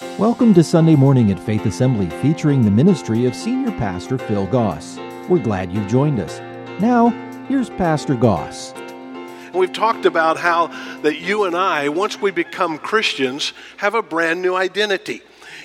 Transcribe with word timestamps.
Welcome 0.00 0.54
to 0.54 0.64
Sunday 0.64 0.96
Morning 0.96 1.30
at 1.30 1.38
Faith 1.38 1.66
Assembly 1.66 2.08
featuring 2.22 2.62
the 2.62 2.70
ministry 2.70 3.26
of 3.26 3.34
Senior 3.34 3.70
Pastor 3.72 4.16
Phil 4.16 4.46
Goss. 4.46 4.98
We're 5.28 5.42
glad 5.42 5.70
you've 5.70 5.88
joined 5.88 6.20
us. 6.20 6.40
Now, 6.80 7.10
here's 7.48 7.68
Pastor 7.68 8.14
Goss. 8.14 8.72
We've 9.52 9.70
talked 9.70 10.06
about 10.06 10.38
how 10.38 10.68
that 11.02 11.18
you 11.18 11.44
and 11.44 11.54
I, 11.54 11.90
once 11.90 12.18
we 12.18 12.30
become 12.30 12.78
Christians, 12.78 13.52
have 13.76 13.94
a 13.94 14.00
brand 14.00 14.40
new 14.40 14.54
identity. 14.54 15.20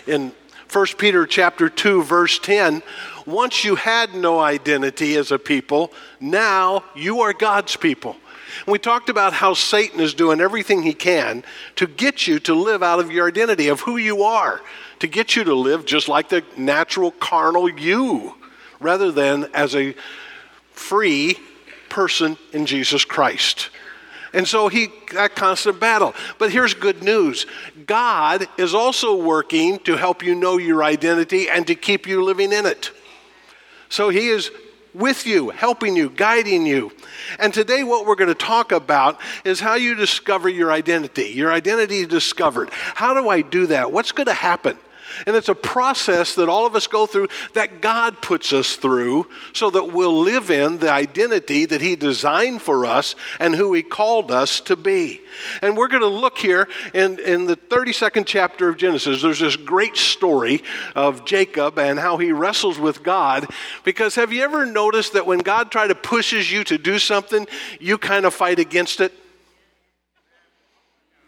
In 0.06 0.34
1 0.70 0.86
Peter 0.98 1.26
chapter 1.26 1.70
2 1.70 2.04
verse 2.04 2.38
10, 2.38 2.84
once 3.26 3.64
you 3.64 3.76
had 3.76 4.16
no 4.16 4.42
identity 4.42 5.16
as 5.16 5.32
a 5.32 5.40
people, 5.40 5.94
now 6.20 6.84
you 6.94 7.22
are 7.22 7.32
God's 7.32 7.78
people. 7.78 8.18
And 8.66 8.72
we 8.72 8.80
talked 8.80 9.10
about 9.10 9.34
how 9.34 9.54
Satan 9.54 10.00
is 10.00 10.14
doing 10.14 10.40
everything 10.40 10.84
he 10.84 10.94
can 10.94 11.44
to 11.76 11.88
get 11.88 12.28
you 12.28 12.40
to 12.40 12.54
live 12.54 12.84
out 12.84 13.00
of 13.00 13.12
your 13.12 13.28
identity 13.28 13.68
of 13.68 13.82
who 13.82 13.98
you 13.98 14.24
are, 14.24 14.62
to 15.00 15.08
get 15.08 15.36
you 15.36 15.44
to 15.44 15.56
live 15.56 15.86
just 15.86 16.08
like 16.08 16.30
the 16.30 16.44
natural 16.58 17.12
carnal 17.12 17.70
you, 17.70 18.36
rather 18.80 19.12
than 19.12 19.46
as 19.54 19.76
a 19.76 19.96
free 20.72 21.38
person 21.90 22.38
in 22.54 22.66
Jesus 22.66 23.06
Christ. 23.06 23.70
And 24.34 24.46
so 24.46 24.68
he 24.68 24.90
that 25.14 25.36
constant 25.36 25.80
battle. 25.80 26.14
But 26.38 26.52
here's 26.52 26.74
good 26.74 27.02
news. 27.02 27.46
God 27.86 28.48
is 28.58 28.74
also 28.74 29.16
working 29.16 29.80
to 29.80 29.96
help 29.96 30.24
you 30.24 30.36
know 30.36 30.58
your 30.58 30.84
identity 30.84 31.50
and 31.50 31.66
to 31.68 31.76
keep 31.76 32.06
you 32.06 32.22
living 32.22 32.52
in 32.52 32.66
it. 32.66 32.92
So 33.88 34.10
he 34.10 34.28
is 34.28 34.52
with 34.96 35.26
you, 35.26 35.50
helping 35.50 35.96
you, 35.96 36.10
guiding 36.10 36.66
you. 36.66 36.92
And 37.40 37.54
today, 37.54 37.84
what 37.84 38.06
we're 38.06 38.16
going 38.16 38.30
to 38.30 38.36
talk 38.36 38.72
about 38.72 39.20
is 39.44 39.60
how 39.60 39.76
you 39.76 39.96
discover 39.96 40.50
your 40.50 40.72
identity. 40.72 41.30
Your 41.30 41.52
identity 41.52 42.06
discovered. 42.06 42.70
How 42.72 43.14
do 43.14 43.30
I 43.30 43.42
do 43.42 43.68
that? 43.68 43.92
What's 43.92 44.12
going 44.12 44.28
to 44.28 44.34
happen? 44.34 44.78
And 45.26 45.36
it's 45.36 45.50
a 45.50 45.56
process 45.56 46.36
that 46.36 46.50
all 46.50 46.66
of 46.66 46.76
us 46.76 46.88
go 46.88 47.06
through 47.06 47.28
that 47.54 47.82
God 47.82 48.22
puts 48.22 48.54
us 48.54 48.76
through 48.76 49.28
so 49.54 49.70
that 49.70 49.94
we'll 49.94 50.20
live 50.20 50.52
in 50.52 50.80
the 50.80 50.92
identity 50.92 51.66
that 51.66 51.82
He 51.82 51.96
designed 51.96 52.62
for 52.62 52.86
us 52.86 53.16
and 53.40 53.56
who 53.56 53.74
He 53.74 53.84
called 53.84 54.32
us 54.32 54.60
to 54.62 54.76
be. 54.76 55.22
And 55.62 55.76
we're 55.76 55.88
going 55.88 56.02
to 56.02 56.08
look 56.08 56.38
here 56.38 56.68
in, 56.94 57.20
in 57.20 57.46
the 57.46 57.58
32nd 57.58 58.26
chapter 58.26 58.70
of 58.70 58.78
Genesis. 58.78 59.22
There's 59.22 59.40
this 59.40 59.56
great 59.56 59.98
story 59.98 60.64
of 60.96 61.26
Jacob 61.26 61.78
and 61.80 62.00
how 62.00 62.18
he 62.18 62.32
wrestles 62.32 62.80
with 62.80 63.04
God. 63.04 63.48
Because 63.84 64.16
have 64.16 64.32
you 64.32 64.44
ever 64.44 64.66
noticed 64.66 65.14
that 65.14 65.26
when 65.26 65.40
God 65.40 65.72
tries 65.72 65.90
to 65.90 65.96
pushes 65.96 66.52
you 66.52 66.64
to 66.66 66.78
do 66.78 67.00
something, 67.00 67.48
you 67.80 67.98
kind 67.98 68.26
of 68.26 68.34
fight 68.34 68.60
against 68.60 69.00
it? 69.02 69.14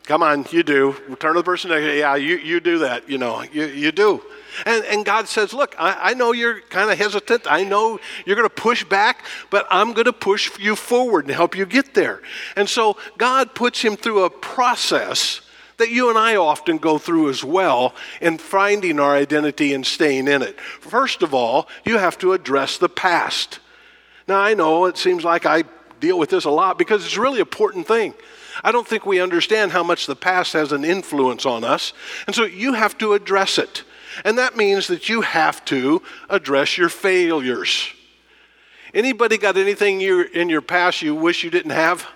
Come 0.07 0.23
on, 0.23 0.45
you 0.51 0.63
do. 0.63 0.95
Turn 1.19 1.33
to 1.33 1.41
the 1.41 1.43
person 1.43 1.69
next 1.69 1.83
Yeah, 1.83 2.15
you, 2.15 2.37
you 2.37 2.61
do 2.61 2.79
that. 2.79 3.09
You 3.09 3.17
know, 3.17 3.41
you, 3.41 3.65
you 3.65 3.91
do. 3.91 4.23
And, 4.65 4.85
and 4.85 5.05
God 5.05 5.27
says, 5.27 5.51
Look, 5.51 5.75
I, 5.77 6.11
I 6.11 6.13
know 6.13 6.31
you're 6.31 6.61
kind 6.61 6.89
of 6.89 6.97
hesitant. 6.97 7.43
I 7.45 7.65
know 7.65 7.99
you're 8.25 8.37
going 8.37 8.47
to 8.47 8.55
push 8.55 8.85
back, 8.85 9.25
but 9.49 9.67
I'm 9.69 9.91
going 9.91 10.05
to 10.05 10.13
push 10.13 10.57
you 10.59 10.77
forward 10.77 11.25
and 11.25 11.33
help 11.33 11.57
you 11.57 11.65
get 11.65 11.93
there. 11.93 12.21
And 12.55 12.69
so 12.69 12.95
God 13.17 13.53
puts 13.53 13.81
him 13.81 13.97
through 13.97 14.23
a 14.23 14.29
process 14.29 15.41
that 15.75 15.91
you 15.91 16.09
and 16.09 16.17
I 16.17 16.37
often 16.37 16.77
go 16.77 16.97
through 16.97 17.29
as 17.29 17.43
well 17.43 17.93
in 18.21 18.37
finding 18.37 19.01
our 19.01 19.13
identity 19.13 19.73
and 19.73 19.85
staying 19.85 20.29
in 20.29 20.41
it. 20.41 20.59
First 20.61 21.21
of 21.21 21.33
all, 21.33 21.67
you 21.85 21.97
have 21.97 22.17
to 22.19 22.31
address 22.31 22.77
the 22.77 22.89
past. 22.89 23.59
Now, 24.25 24.39
I 24.39 24.53
know 24.53 24.85
it 24.85 24.97
seems 24.97 25.25
like 25.25 25.45
I 25.45 25.65
deal 25.99 26.17
with 26.17 26.29
this 26.29 26.45
a 26.45 26.49
lot 26.49 26.77
because 26.77 27.05
it's 27.05 27.17
a 27.17 27.21
really 27.21 27.41
important 27.41 27.87
thing. 27.87 28.13
I 28.63 28.71
don't 28.71 28.87
think 28.87 29.05
we 29.05 29.21
understand 29.21 29.71
how 29.71 29.83
much 29.83 30.05
the 30.05 30.15
past 30.15 30.53
has 30.53 30.71
an 30.71 30.83
influence 30.83 31.45
on 31.45 31.63
us. 31.63 31.93
And 32.25 32.35
so 32.35 32.45
you 32.45 32.73
have 32.73 32.97
to 32.99 33.13
address 33.13 33.57
it. 33.57 33.83
And 34.25 34.37
that 34.37 34.57
means 34.57 34.87
that 34.87 35.09
you 35.09 35.21
have 35.21 35.63
to 35.65 36.01
address 36.29 36.77
your 36.77 36.89
failures. 36.89 37.89
Anybody 38.93 39.37
got 39.37 39.57
anything 39.57 39.99
you, 39.99 40.21
in 40.21 40.49
your 40.49 40.61
past 40.61 41.01
you 41.01 41.13
wish 41.13 41.43
you 41.43 41.49
didn't 41.49 41.71
have? 41.71 42.07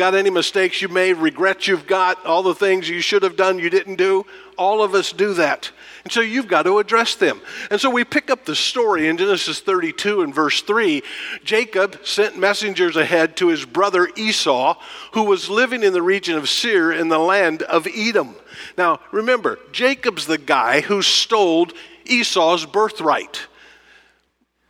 Got 0.00 0.14
any 0.14 0.30
mistakes 0.30 0.80
you 0.80 0.88
made, 0.88 1.18
regrets 1.18 1.68
you've 1.68 1.86
got, 1.86 2.24
all 2.24 2.42
the 2.42 2.54
things 2.54 2.88
you 2.88 3.02
should 3.02 3.22
have 3.22 3.36
done 3.36 3.58
you 3.58 3.68
didn't 3.68 3.96
do? 3.96 4.24
All 4.56 4.82
of 4.82 4.94
us 4.94 5.12
do 5.12 5.34
that. 5.34 5.70
And 6.04 6.10
so 6.10 6.22
you've 6.22 6.48
got 6.48 6.62
to 6.62 6.78
address 6.78 7.16
them. 7.16 7.38
And 7.70 7.78
so 7.78 7.90
we 7.90 8.04
pick 8.04 8.30
up 8.30 8.46
the 8.46 8.56
story 8.56 9.08
in 9.08 9.18
Genesis 9.18 9.60
32 9.60 10.22
and 10.22 10.34
verse 10.34 10.62
3. 10.62 11.02
Jacob 11.44 12.00
sent 12.02 12.38
messengers 12.38 12.96
ahead 12.96 13.36
to 13.36 13.48
his 13.48 13.66
brother 13.66 14.08
Esau, 14.16 14.78
who 15.12 15.24
was 15.24 15.50
living 15.50 15.82
in 15.82 15.92
the 15.92 16.00
region 16.00 16.34
of 16.34 16.48
Seir 16.48 16.92
in 16.92 17.10
the 17.10 17.18
land 17.18 17.60
of 17.64 17.86
Edom. 17.94 18.36
Now, 18.78 19.00
remember, 19.12 19.58
Jacob's 19.70 20.24
the 20.24 20.38
guy 20.38 20.80
who 20.80 21.02
stole 21.02 21.68
Esau's 22.06 22.64
birthright. 22.64 23.48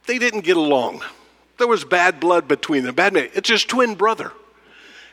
They 0.06 0.18
didn't 0.18 0.40
get 0.40 0.56
along. 0.56 1.02
There 1.58 1.68
was 1.68 1.84
bad 1.84 2.18
blood 2.18 2.48
between 2.48 2.82
them. 2.82 2.96
Bad 2.96 3.12
man. 3.12 3.28
It's 3.32 3.48
his 3.48 3.64
twin 3.64 3.94
brother. 3.94 4.32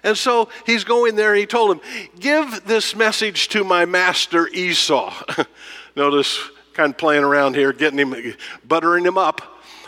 And 0.03 0.17
so 0.17 0.49
he's 0.65 0.83
going 0.83 1.15
there 1.15 1.31
and 1.31 1.39
he 1.39 1.45
told 1.45 1.71
him, 1.71 2.09
Give 2.19 2.63
this 2.65 2.95
message 2.95 3.49
to 3.49 3.63
my 3.63 3.85
master 3.85 4.47
Esau. 4.47 5.13
Notice 5.95 6.39
kind 6.73 6.93
of 6.93 6.97
playing 6.97 7.23
around 7.23 7.55
here, 7.55 7.73
getting 7.73 7.99
him, 7.99 8.35
buttering 8.65 9.05
him 9.05 9.17
up. 9.17 9.41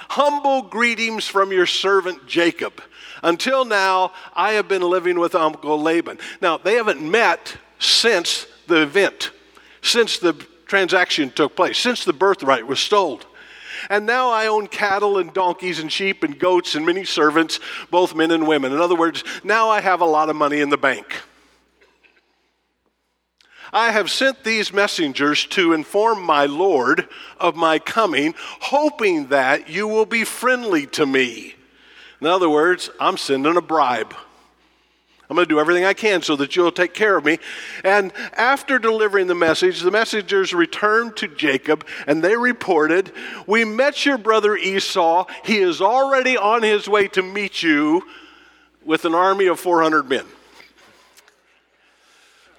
Humble 0.09 0.63
greetings 0.63 1.27
from 1.27 1.51
your 1.51 1.67
servant 1.67 2.25
Jacob. 2.25 2.81
Until 3.21 3.63
now, 3.63 4.13
I 4.33 4.53
have 4.53 4.67
been 4.67 4.81
living 4.81 5.19
with 5.19 5.35
Uncle 5.35 5.79
Laban. 5.79 6.17
Now, 6.41 6.57
they 6.57 6.75
haven't 6.75 7.01
met 7.01 7.55
since 7.77 8.47
the 8.67 8.81
event, 8.81 9.31
since 9.81 10.17
the 10.17 10.33
transaction 10.65 11.29
took 11.29 11.55
place, 11.55 11.77
since 11.77 12.05
the 12.05 12.13
birthright 12.13 12.65
was 12.65 12.79
stolen. 12.79 13.19
And 13.89 14.05
now 14.05 14.29
I 14.31 14.47
own 14.47 14.67
cattle 14.67 15.17
and 15.17 15.33
donkeys 15.33 15.79
and 15.79 15.91
sheep 15.91 16.23
and 16.23 16.37
goats 16.37 16.75
and 16.75 16.85
many 16.85 17.05
servants, 17.05 17.59
both 17.91 18.15
men 18.15 18.31
and 18.31 18.47
women. 18.47 18.73
In 18.73 18.79
other 18.79 18.95
words, 18.95 19.23
now 19.43 19.69
I 19.69 19.81
have 19.81 20.01
a 20.01 20.05
lot 20.05 20.29
of 20.29 20.35
money 20.35 20.59
in 20.59 20.69
the 20.69 20.77
bank. 20.77 21.21
I 23.71 23.91
have 23.91 24.09
sent 24.09 24.43
these 24.43 24.73
messengers 24.73 25.45
to 25.47 25.73
inform 25.73 26.23
my 26.23 26.45
Lord 26.45 27.07
of 27.39 27.55
my 27.55 27.77
coming, 27.77 28.33
hoping 28.61 29.27
that 29.27 29.69
you 29.69 29.87
will 29.87 30.07
be 30.07 30.23
friendly 30.23 30.87
to 30.87 31.05
me. 31.05 31.55
In 32.19 32.27
other 32.27 32.49
words, 32.49 32.89
I'm 32.99 33.17
sending 33.17 33.55
a 33.55 33.61
bribe. 33.61 34.15
I'm 35.29 35.35
going 35.35 35.47
to 35.47 35.53
do 35.53 35.59
everything 35.59 35.85
I 35.85 35.93
can 35.93 36.23
so 36.23 36.35
that 36.37 36.55
you'll 36.55 36.71
take 36.71 36.95
care 36.95 37.15
of 37.15 37.23
me. 37.23 37.37
And 37.83 38.11
after 38.33 38.79
delivering 38.79 39.27
the 39.27 39.35
message, 39.35 39.81
the 39.81 39.91
messengers 39.91 40.53
returned 40.53 41.17
to 41.17 41.27
Jacob 41.27 41.85
and 42.07 42.23
they 42.23 42.35
reported, 42.35 43.11
We 43.45 43.63
met 43.63 44.07
your 44.07 44.17
brother 44.17 44.55
Esau. 44.55 45.27
He 45.45 45.59
is 45.59 45.81
already 45.81 46.35
on 46.35 46.63
his 46.63 46.89
way 46.89 47.07
to 47.09 47.21
meet 47.21 47.61
you 47.61 48.03
with 48.83 49.05
an 49.05 49.13
army 49.13 49.45
of 49.45 49.59
400 49.59 50.09
men. 50.09 50.25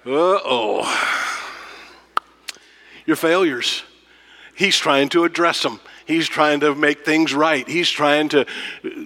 Uh 0.05 0.39
oh. 0.45 1.27
Your 3.05 3.17
failures. 3.17 3.83
He's 4.55 4.77
trying 4.77 5.09
to 5.09 5.25
address 5.25 5.61
them. 5.61 5.81
He's 6.11 6.27
trying 6.27 6.59
to 6.59 6.75
make 6.75 7.05
things 7.05 7.33
right. 7.33 7.67
He's 7.67 7.89
trying 7.89 8.29
to 8.29 8.45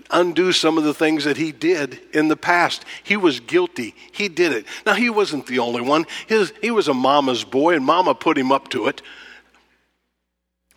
undo 0.10 0.52
some 0.52 0.78
of 0.78 0.84
the 0.84 0.94
things 0.94 1.24
that 1.26 1.38
he 1.38 1.52
did 1.52 2.00
in 2.14 2.28
the 2.28 2.36
past. 2.36 2.84
He 3.04 3.16
was 3.16 3.40
guilty. 3.40 3.94
He 4.12 4.28
did 4.28 4.52
it. 4.52 4.66
Now, 4.86 4.96
he 4.96 5.10
wasn't 5.10 5.46
the 5.46 5.60
only 5.60 5.82
one. 5.82 6.06
His, 6.28 6.52
he 6.62 6.72
was 6.72 6.88
a 6.88 6.94
mama's 6.94 7.44
boy, 7.44 7.76
and 7.76 7.86
mama 7.86 8.16
put 8.16 8.38
him 8.38 8.52
up 8.52 8.70
to 8.70 8.88
it. 8.88 9.02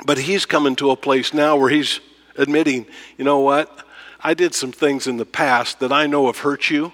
But 0.05 0.19
he's 0.19 0.47
coming 0.47 0.77
to 0.77 0.91
a 0.91 0.97
place 0.97 1.33
now 1.33 1.56
where 1.56 1.71
he's 1.71 2.00
admitting, 2.37 2.87
you 3.17 3.25
know 3.25 3.41
what? 3.41 3.87
I 4.21 4.34
did 4.34 4.55
some 4.55 4.72
things 4.72 5.06
in 5.06 5.17
the 5.17 5.27
past 5.27 5.81
that 5.81 5.93
I 5.93 6.06
know 6.06 6.27
have 6.27 6.38
hurt 6.38 6.71
you. 6.71 6.93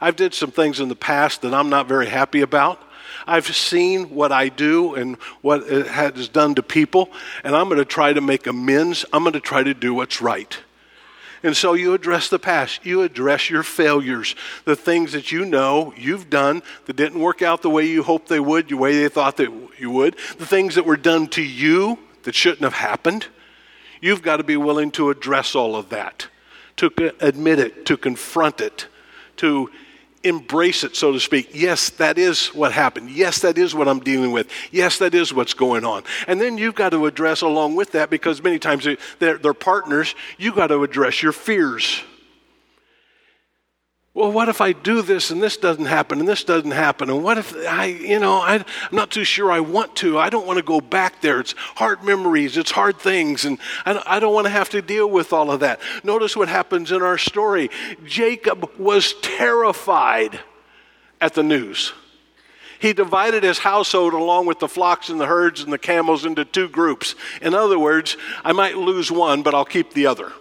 I've 0.00 0.16
did 0.16 0.34
some 0.34 0.50
things 0.50 0.80
in 0.80 0.88
the 0.88 0.96
past 0.96 1.42
that 1.42 1.52
I'm 1.52 1.68
not 1.68 1.86
very 1.86 2.08
happy 2.08 2.40
about. 2.40 2.82
I've 3.30 3.54
seen 3.54 4.10
what 4.10 4.32
I 4.32 4.48
do 4.48 4.96
and 4.96 5.16
what 5.40 5.62
it 5.62 5.86
has 5.86 6.28
done 6.28 6.56
to 6.56 6.62
people, 6.64 7.10
and 7.44 7.54
I'm 7.54 7.68
going 7.68 7.78
to 7.78 7.84
try 7.84 8.12
to 8.12 8.20
make 8.20 8.48
amends. 8.48 9.04
I'm 9.12 9.22
going 9.22 9.34
to 9.34 9.40
try 9.40 9.62
to 9.62 9.72
do 9.72 9.94
what's 9.94 10.20
right. 10.20 10.58
And 11.42 11.56
so 11.56 11.74
you 11.74 11.94
address 11.94 12.28
the 12.28 12.40
past. 12.40 12.84
You 12.84 13.02
address 13.02 13.48
your 13.48 13.62
failures, 13.62 14.34
the 14.64 14.74
things 14.74 15.12
that 15.12 15.30
you 15.30 15.44
know 15.44 15.94
you've 15.96 16.28
done 16.28 16.62
that 16.86 16.96
didn't 16.96 17.20
work 17.20 17.40
out 17.40 17.62
the 17.62 17.70
way 17.70 17.86
you 17.86 18.02
hoped 18.02 18.28
they 18.28 18.40
would, 18.40 18.68
the 18.68 18.74
way 18.74 19.00
they 19.00 19.08
thought 19.08 19.36
that 19.36 19.50
you 19.78 19.90
would, 19.90 20.16
the 20.38 20.46
things 20.46 20.74
that 20.74 20.84
were 20.84 20.96
done 20.96 21.28
to 21.28 21.42
you 21.42 21.98
that 22.24 22.34
shouldn't 22.34 22.62
have 22.62 22.74
happened. 22.74 23.28
You've 24.00 24.22
got 24.22 24.38
to 24.38 24.44
be 24.44 24.56
willing 24.56 24.90
to 24.92 25.08
address 25.10 25.54
all 25.54 25.76
of 25.76 25.88
that, 25.90 26.26
to 26.76 27.14
admit 27.20 27.60
it, 27.60 27.86
to 27.86 27.96
confront 27.96 28.60
it, 28.60 28.88
to 29.36 29.70
embrace 30.22 30.84
it, 30.84 30.94
so 30.96 31.12
to 31.12 31.20
speak. 31.20 31.50
Yes, 31.54 31.90
that 31.90 32.18
is 32.18 32.48
what 32.48 32.72
happened. 32.72 33.10
Yes, 33.10 33.40
that 33.40 33.56
is 33.56 33.74
what 33.74 33.88
I'm 33.88 34.00
dealing 34.00 34.32
with. 34.32 34.50
Yes, 34.70 34.98
that 34.98 35.14
is 35.14 35.32
what's 35.32 35.54
going 35.54 35.84
on. 35.84 36.04
And 36.26 36.40
then 36.40 36.58
you've 36.58 36.74
got 36.74 36.90
to 36.90 37.06
address 37.06 37.40
along 37.40 37.76
with 37.76 37.92
that, 37.92 38.10
because 38.10 38.42
many 38.42 38.58
times 38.58 38.86
they're, 39.18 39.38
they're 39.38 39.54
partners, 39.54 40.14
you've 40.36 40.56
got 40.56 40.66
to 40.66 40.82
address 40.82 41.22
your 41.22 41.32
fears. 41.32 42.02
Well, 44.12 44.32
what 44.32 44.48
if 44.48 44.60
I 44.60 44.72
do 44.72 45.02
this 45.02 45.30
and 45.30 45.40
this 45.40 45.56
doesn't 45.56 45.86
happen 45.86 46.18
and 46.18 46.28
this 46.28 46.42
doesn't 46.42 46.72
happen? 46.72 47.10
And 47.10 47.22
what 47.22 47.38
if 47.38 47.54
I, 47.68 47.86
you 47.86 48.18
know, 48.18 48.40
I, 48.40 48.56
am 48.56 48.64
not 48.90 49.12
too 49.12 49.22
sure 49.22 49.52
I 49.52 49.60
want 49.60 49.94
to. 49.96 50.18
I 50.18 50.30
don't 50.30 50.48
want 50.48 50.56
to 50.56 50.64
go 50.64 50.80
back 50.80 51.20
there. 51.20 51.38
It's 51.38 51.52
hard 51.76 52.02
memories, 52.02 52.56
it's 52.56 52.72
hard 52.72 52.98
things, 52.98 53.44
and 53.44 53.58
I, 53.86 54.02
I 54.04 54.20
don't 54.20 54.34
want 54.34 54.46
to 54.46 54.50
have 54.50 54.68
to 54.70 54.82
deal 54.82 55.08
with 55.08 55.32
all 55.32 55.52
of 55.52 55.60
that. 55.60 55.80
Notice 56.02 56.36
what 56.36 56.48
happens 56.48 56.90
in 56.90 57.02
our 57.02 57.18
story 57.18 57.70
Jacob 58.04 58.68
was 58.78 59.14
terrified 59.22 60.40
at 61.20 61.34
the 61.34 61.44
news. 61.44 61.92
He 62.80 62.92
divided 62.94 63.44
his 63.44 63.58
household 63.58 64.14
along 64.14 64.46
with 64.46 64.58
the 64.58 64.66
flocks 64.66 65.08
and 65.08 65.20
the 65.20 65.26
herds 65.26 65.62
and 65.62 65.72
the 65.72 65.78
camels 65.78 66.24
into 66.24 66.44
two 66.44 66.68
groups. 66.68 67.14
In 67.42 67.54
other 67.54 67.78
words, 67.78 68.16
I 68.42 68.52
might 68.52 68.76
lose 68.76 69.12
one, 69.12 69.42
but 69.42 69.54
I'll 69.54 69.66
keep 69.66 69.92
the 69.92 70.06
other. 70.06 70.32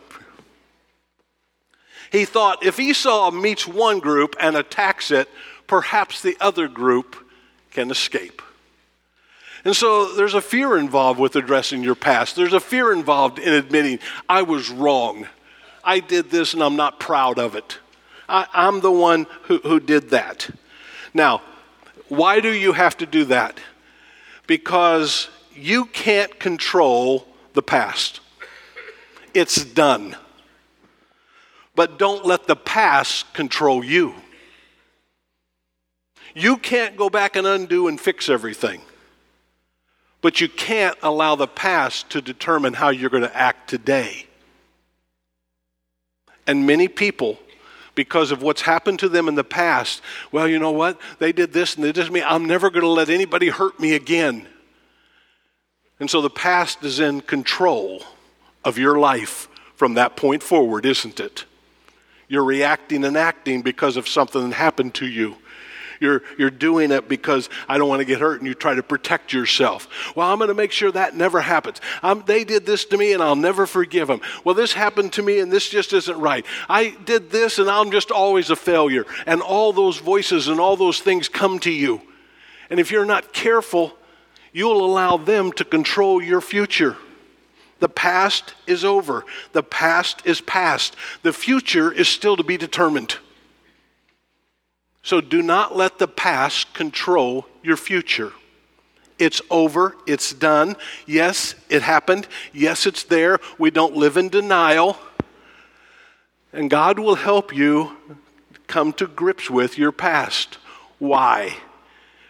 He 2.12 2.26
thought 2.26 2.66
if 2.66 2.80
Esau 2.80 3.32
meets 3.32 3.68
one 3.68 4.00
group 4.00 4.36
and 4.40 4.56
attacks 4.56 5.12
it, 5.12 5.30
perhaps 5.68 6.22
the 6.22 6.38
other 6.40 6.68
group 6.68 7.16
can 7.72 7.92
escape. 7.92 8.42
And 9.66 9.76
so 9.76 10.16
there's 10.16 10.34
a 10.34 10.42
fear 10.42 10.78
involved 10.78 11.20
with 11.20 11.36
addressing 11.36 11.84
your 11.84 11.96
past. 11.96 12.36
There's 12.36 12.54
a 12.54 12.60
fear 12.60 12.94
involved 12.94 13.40
in 13.40 13.54
admitting, 13.54 14.00
I 14.28 14.42
was 14.42 14.70
wrong. 14.70 15.28
I 15.84 16.00
did 16.00 16.32
this 16.32 16.54
and 16.54 16.64
I'm 16.64 16.76
not 16.76 17.00
proud 17.00 17.40
of 17.40 17.56
it. 17.56 17.78
I, 18.28 18.48
am 18.54 18.82
the 18.82 18.92
one 18.92 19.28
who, 19.44 19.58
who 19.60 19.80
did 19.80 20.12
that. 20.12 20.50
Now, 21.14 21.42
why 22.08 22.40
do 22.40 22.54
you 22.54 22.74
have 22.74 22.98
to 22.98 23.06
do 23.06 23.26
that? 23.26 23.60
Because 24.48 25.30
you 25.54 25.86
can't 25.86 26.40
control 26.40 27.28
the 27.54 27.62
past, 27.62 28.22
it's 29.34 29.64
done. 29.64 30.16
But 31.80 31.98
don't 31.98 32.26
let 32.26 32.46
the 32.46 32.58
past 32.58 33.34
control 33.34 33.86
you. 33.86 34.14
You 36.36 36.58
can't 36.58 36.98
go 36.98 37.10
back 37.10 37.38
and 37.38 37.48
undo 37.48 37.88
and 37.88 37.98
fix 37.98 38.28
everything. 38.28 38.82
But 40.20 40.42
you 40.42 40.50
can't 40.50 40.98
allow 41.02 41.36
the 41.36 41.48
past 41.48 42.10
to 42.10 42.22
determine 42.22 42.74
how 42.74 42.90
you're 42.90 43.10
going 43.10 43.24
to 43.24 43.34
act 43.34 43.70
today. 43.70 44.26
And 46.46 46.68
many 46.68 46.90
people, 46.90 47.40
because 47.96 48.32
of 48.32 48.42
what's 48.42 48.64
happened 48.64 49.00
to 49.00 49.08
them 49.08 49.30
in 49.30 49.36
the 49.36 49.46
past, 49.46 50.02
well, 50.34 50.50
you 50.50 50.60
know 50.60 50.72
what? 50.72 51.00
They 51.20 51.32
did 51.32 51.54
this 51.54 51.76
and 51.76 51.86
they 51.86 51.94
did 51.94 52.12
me. 52.12 52.22
I'm 52.22 52.44
never 52.44 52.70
going 52.70 52.84
to 52.84 52.90
let 52.90 53.10
anybody 53.10 53.48
hurt 53.48 53.80
me 53.80 53.94
again. 53.96 54.50
And 55.98 56.10
so 56.10 56.20
the 56.20 56.30
past 56.30 56.84
is 56.84 57.00
in 57.00 57.22
control 57.22 58.04
of 58.66 58.78
your 58.78 59.00
life 59.00 59.48
from 59.78 59.94
that 59.94 60.18
point 60.18 60.44
forward, 60.44 60.86
isn't 60.86 61.22
it? 61.22 61.46
You're 62.30 62.46
reacting 62.46 63.04
and 63.04 63.18
acting 63.18 63.64
because 63.64 63.98
of 63.98 64.08
something 64.08 64.50
that 64.50 64.56
happened 64.56 64.94
to 64.96 65.08
you. 65.08 65.36
You're, 66.00 66.24
you're 66.38 66.50
doing 66.50 66.92
it 66.92 67.10
because 67.10 67.50
I 67.68 67.78
don't 67.78 67.90
want 67.90 68.00
to 68.00 68.06
get 68.06 68.22
hurt 68.22 68.40
and 68.40 68.48
you 68.48 68.54
try 68.54 68.74
to 68.74 68.84
protect 68.84 69.34
yourself. 69.34 69.88
Well, 70.16 70.32
I'm 70.32 70.38
going 70.38 70.48
to 70.48 70.54
make 70.54 70.72
sure 70.72 70.92
that 70.92 71.16
never 71.16 71.42
happens. 71.42 71.82
I'm, 72.02 72.24
they 72.24 72.46
did 72.46 72.66
this 72.66 72.86
to 72.86 72.98
me 72.98 73.12
and 73.14 73.22
I'll 73.22 73.36
never 73.36 73.66
forgive 73.66 74.08
them. 74.08 74.22
Well, 74.46 74.56
this 74.56 74.72
happened 74.72 75.12
to 75.14 75.22
me 75.22 75.40
and 75.40 75.52
this 75.52 75.68
just 75.68 75.92
isn't 75.92 76.18
right. 76.18 76.46
I 76.70 76.92
did 77.04 77.32
this 77.32 77.60
and 77.60 77.70
I'm 77.70 77.92
just 77.92 78.12
always 78.12 78.50
a 78.50 78.56
failure. 78.56 79.06
And 79.26 79.42
all 79.42 79.74
those 79.74 79.98
voices 79.98 80.48
and 80.48 80.60
all 80.60 80.78
those 80.78 81.02
things 81.02 81.28
come 81.28 81.60
to 81.60 81.72
you. 81.72 82.02
And 82.70 82.80
if 82.80 82.92
you're 82.92 83.06
not 83.06 83.34
careful, 83.34 83.94
you'll 84.54 84.86
allow 84.86 85.18
them 85.18 85.52
to 85.54 85.66
control 85.66 86.22
your 86.22 86.40
future. 86.40 86.96
The 87.80 87.90
past 87.90 88.54
is 88.68 88.84
over. 88.84 89.26
The 89.54 89.64
past 89.64 90.22
is 90.26 90.42
past. 90.42 90.96
The 91.24 91.34
future 91.34 91.92
is 91.92 92.08
still 92.08 92.36
to 92.38 92.44
be 92.44 92.58
determined. 92.58 93.18
So 95.02 95.22
do 95.22 95.42
not 95.42 95.76
let 95.76 95.98
the 95.98 96.08
past 96.08 96.74
control 96.74 97.46
your 97.64 97.78
future. 97.78 98.34
It's 99.18 99.42
over. 99.50 99.96
It's 100.06 100.34
done. 100.34 100.76
Yes, 101.06 101.56
it 101.70 101.82
happened. 101.82 102.28
Yes, 102.54 102.86
it's 102.86 103.04
there. 103.04 103.40
We 103.58 103.72
don't 103.72 103.96
live 103.96 104.18
in 104.18 104.30
denial. 104.30 104.98
And 106.52 106.70
God 106.70 107.00
will 107.00 107.16
help 107.16 107.56
you 107.56 107.98
come 108.68 108.94
to 108.94 109.08
grips 109.08 109.50
with 109.50 109.78
your 109.78 109.92
past. 109.92 110.58
Why? 110.98 111.58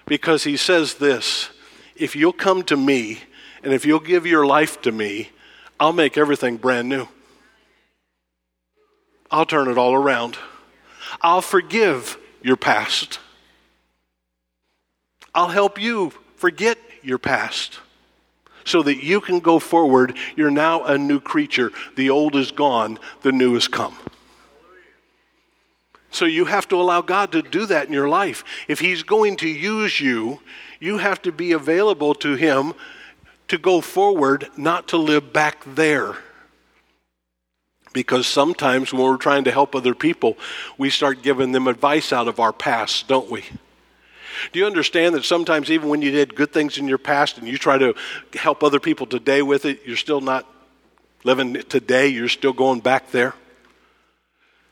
Because 0.05 0.43
He 0.43 0.57
says 0.57 0.95
this 0.95 1.49
if 1.95 2.15
you'll 2.15 2.33
come 2.33 2.63
to 2.63 2.77
me 2.77 3.19
and 3.63 3.73
if 3.73 3.85
you'll 3.85 3.99
give 3.99 4.25
your 4.25 4.45
life 4.45 4.81
to 4.81 4.91
me, 4.91 5.29
I'll 5.79 5.93
make 5.93 6.17
everything 6.17 6.57
brand 6.57 6.89
new. 6.89 7.07
I'll 9.31 9.45
turn 9.45 9.67
it 9.67 9.77
all 9.77 9.93
around. 9.93 10.37
I'll 11.21 11.41
forgive 11.41 12.17
your 12.41 12.57
past. 12.57 13.19
I'll 15.33 15.49
help 15.49 15.79
you 15.79 16.11
forget 16.35 16.77
your 17.01 17.17
past 17.17 17.79
so 18.65 18.83
that 18.83 19.03
you 19.03 19.21
can 19.21 19.39
go 19.39 19.59
forward. 19.59 20.17
You're 20.35 20.51
now 20.51 20.83
a 20.83 20.97
new 20.97 21.19
creature. 21.19 21.71
The 21.95 22.09
old 22.09 22.35
is 22.35 22.51
gone, 22.51 22.99
the 23.21 23.31
new 23.31 23.53
has 23.53 23.67
come. 23.67 23.95
So 26.11 26.25
you 26.25 26.45
have 26.45 26.67
to 26.69 26.75
allow 26.75 27.01
God 27.01 27.31
to 27.33 27.41
do 27.41 27.67
that 27.67 27.87
in 27.87 27.93
your 27.93 28.09
life. 28.09 28.43
If 28.67 28.79
He's 28.79 29.03
going 29.03 29.37
to 29.37 29.47
use 29.47 29.99
you, 30.01 30.41
you 30.79 30.97
have 30.97 31.21
to 31.21 31.31
be 31.31 31.51
available 31.51 32.15
to 32.15 32.35
Him 32.35 32.73
to 33.49 33.57
go 33.57 33.81
forward, 33.81 34.47
not 34.57 34.87
to 34.89 34.97
live 34.97 35.33
back 35.33 35.63
there. 35.65 36.15
Because 37.91 38.27
sometimes 38.27 38.93
when 38.93 39.01
we're 39.01 39.17
trying 39.17 39.43
to 39.45 39.51
help 39.51 39.75
other 39.75 39.95
people, 39.95 40.37
we 40.77 40.89
start 40.89 41.23
giving 41.23 41.51
them 41.51 41.67
advice 41.67 42.13
out 42.13 42.27
of 42.27 42.39
our 42.39 42.53
past, 42.53 43.07
don't 43.07 43.29
we? 43.29 43.43
Do 44.51 44.59
you 44.59 44.65
understand 44.65 45.15
that 45.15 45.25
sometimes, 45.25 45.69
even 45.69 45.89
when 45.89 46.01
you 46.01 46.11
did 46.11 46.35
good 46.35 46.53
things 46.53 46.77
in 46.77 46.87
your 46.87 46.97
past 46.97 47.37
and 47.37 47.47
you 47.47 47.57
try 47.57 47.77
to 47.77 47.95
help 48.33 48.63
other 48.63 48.79
people 48.79 49.05
today 49.05 49.41
with 49.41 49.65
it, 49.65 49.81
you're 49.85 49.97
still 49.97 50.21
not 50.21 50.45
living 51.23 51.55
today, 51.63 52.07
you're 52.07 52.29
still 52.29 52.53
going 52.53 52.79
back 52.79 53.11
there? 53.11 53.33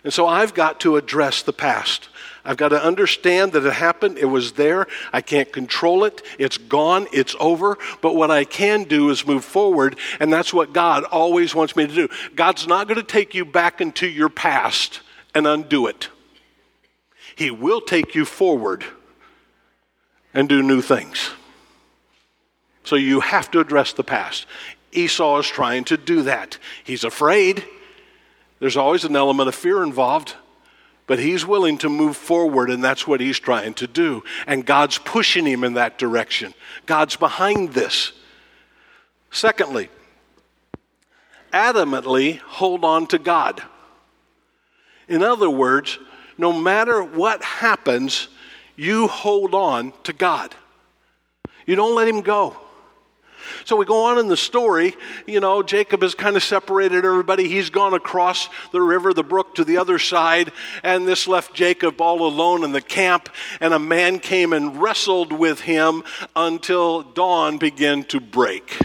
And 0.03 0.13
so 0.13 0.27
I've 0.27 0.53
got 0.53 0.79
to 0.81 0.95
address 0.95 1.41
the 1.41 1.53
past. 1.53 2.07
I've 2.47 2.55
got 2.55 2.69
to 2.69 2.81
understand 2.81 3.51
that 3.51 3.65
it 3.65 3.73
happened. 3.73 4.17
It 4.17 4.25
was 4.25 4.53
there. 4.53 4.87
I 5.11 5.19
can't 5.19 5.51
control 5.51 6.05
it. 6.05 6.21
It's 6.39 6.57
gone. 6.57 7.05
It's 7.11 7.35
over. 7.41 7.77
But 8.01 8.15
what 8.15 8.31
I 8.31 8.45
can 8.45 8.85
do 8.85 9.09
is 9.09 9.27
move 9.27 9.43
forward. 9.43 9.99
And 10.21 10.31
that's 10.31 10.53
what 10.53 10.71
God 10.71 11.03
always 11.03 11.53
wants 11.53 11.75
me 11.75 11.85
to 11.85 11.93
do. 11.93 12.07
God's 12.35 12.65
not 12.65 12.87
going 12.87 12.95
to 12.95 13.03
take 13.03 13.35
you 13.35 13.43
back 13.43 13.81
into 13.81 14.07
your 14.07 14.29
past 14.29 15.01
and 15.35 15.45
undo 15.45 15.87
it, 15.87 16.07
He 17.35 17.51
will 17.51 17.81
take 17.81 18.15
you 18.15 18.23
forward 18.23 18.83
and 20.33 20.47
do 20.47 20.63
new 20.63 20.81
things. 20.81 21.31
So 22.85 22.95
you 22.95 23.19
have 23.19 23.51
to 23.51 23.59
address 23.59 23.91
the 23.91 24.03
past. 24.03 24.45
Esau 24.93 25.39
is 25.39 25.47
trying 25.47 25.83
to 25.85 25.97
do 25.97 26.21
that. 26.23 26.57
He's 26.85 27.03
afraid. 27.03 27.65
There's 28.59 28.77
always 28.77 29.03
an 29.03 29.15
element 29.15 29.49
of 29.49 29.55
fear 29.55 29.83
involved. 29.83 30.33
But 31.07 31.19
he's 31.19 31.45
willing 31.45 31.77
to 31.79 31.89
move 31.89 32.17
forward, 32.17 32.69
and 32.69 32.83
that's 32.83 33.07
what 33.07 33.21
he's 33.21 33.39
trying 33.39 33.73
to 33.75 33.87
do. 33.87 34.23
And 34.45 34.65
God's 34.65 34.97
pushing 34.97 35.45
him 35.45 35.63
in 35.63 35.73
that 35.73 35.97
direction. 35.97 36.53
God's 36.85 37.15
behind 37.15 37.73
this. 37.73 38.11
Secondly, 39.31 39.89
adamantly 41.53 42.39
hold 42.39 42.83
on 42.83 43.07
to 43.07 43.17
God. 43.17 43.63
In 45.07 45.23
other 45.23 45.49
words, 45.49 45.97
no 46.37 46.51
matter 46.51 47.01
what 47.01 47.41
happens, 47.41 48.27
you 48.75 49.07
hold 49.07 49.55
on 49.55 49.93
to 50.03 50.13
God. 50.13 50.53
You 51.65 51.75
don't 51.75 51.95
let 51.95 52.07
him 52.07 52.21
go. 52.21 52.57
So 53.65 53.75
we 53.75 53.85
go 53.85 54.05
on 54.05 54.17
in 54.17 54.27
the 54.27 54.37
story. 54.37 54.95
You 55.25 55.39
know, 55.39 55.63
Jacob 55.63 56.01
has 56.01 56.15
kind 56.15 56.35
of 56.35 56.43
separated 56.43 57.05
everybody. 57.05 57.47
He's 57.47 57.69
gone 57.69 57.93
across 57.93 58.49
the 58.71 58.81
river, 58.81 59.13
the 59.13 59.23
brook, 59.23 59.55
to 59.55 59.63
the 59.63 59.77
other 59.77 59.99
side. 59.99 60.51
And 60.83 61.07
this 61.07 61.27
left 61.27 61.53
Jacob 61.53 61.99
all 62.01 62.25
alone 62.25 62.63
in 62.63 62.71
the 62.71 62.81
camp. 62.81 63.29
And 63.59 63.73
a 63.73 63.79
man 63.79 64.19
came 64.19 64.53
and 64.53 64.81
wrestled 64.81 65.31
with 65.31 65.61
him 65.61 66.03
until 66.35 67.03
dawn 67.03 67.57
began 67.57 68.03
to 68.05 68.19
break. 68.19 68.79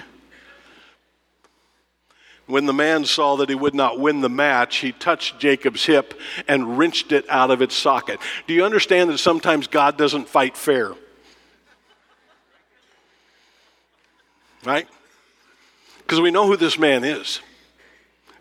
When 2.47 2.67
the 2.67 2.73
man 2.73 3.05
saw 3.05 3.37
that 3.37 3.49
he 3.49 3.55
would 3.55 3.75
not 3.75 3.99
win 3.99 4.21
the 4.21 4.29
match, 4.29 4.79
he 4.79 4.93
touched 4.93 5.39
Jacob's 5.39 5.87
hip 5.87 6.21
and 6.49 6.77
wrenched 6.77 7.13
it 7.13 7.25
out 7.29 7.51
of 7.51 7.63
its 7.63 7.75
socket. 7.75 8.21
Do 8.47 8.55
you 8.55 8.65
understand 8.65 9.11
that 9.11 9.19
sometimes 9.19 9.69
God 9.69 9.97
doesn't 9.97 10.29
fight 10.29 10.57
fair? 10.57 10.93
Right? 14.65 14.89
Because 15.99 16.21
we 16.21 16.31
know 16.31 16.47
who 16.47 16.57
this 16.57 16.79
man 16.79 17.05
is. 17.05 17.41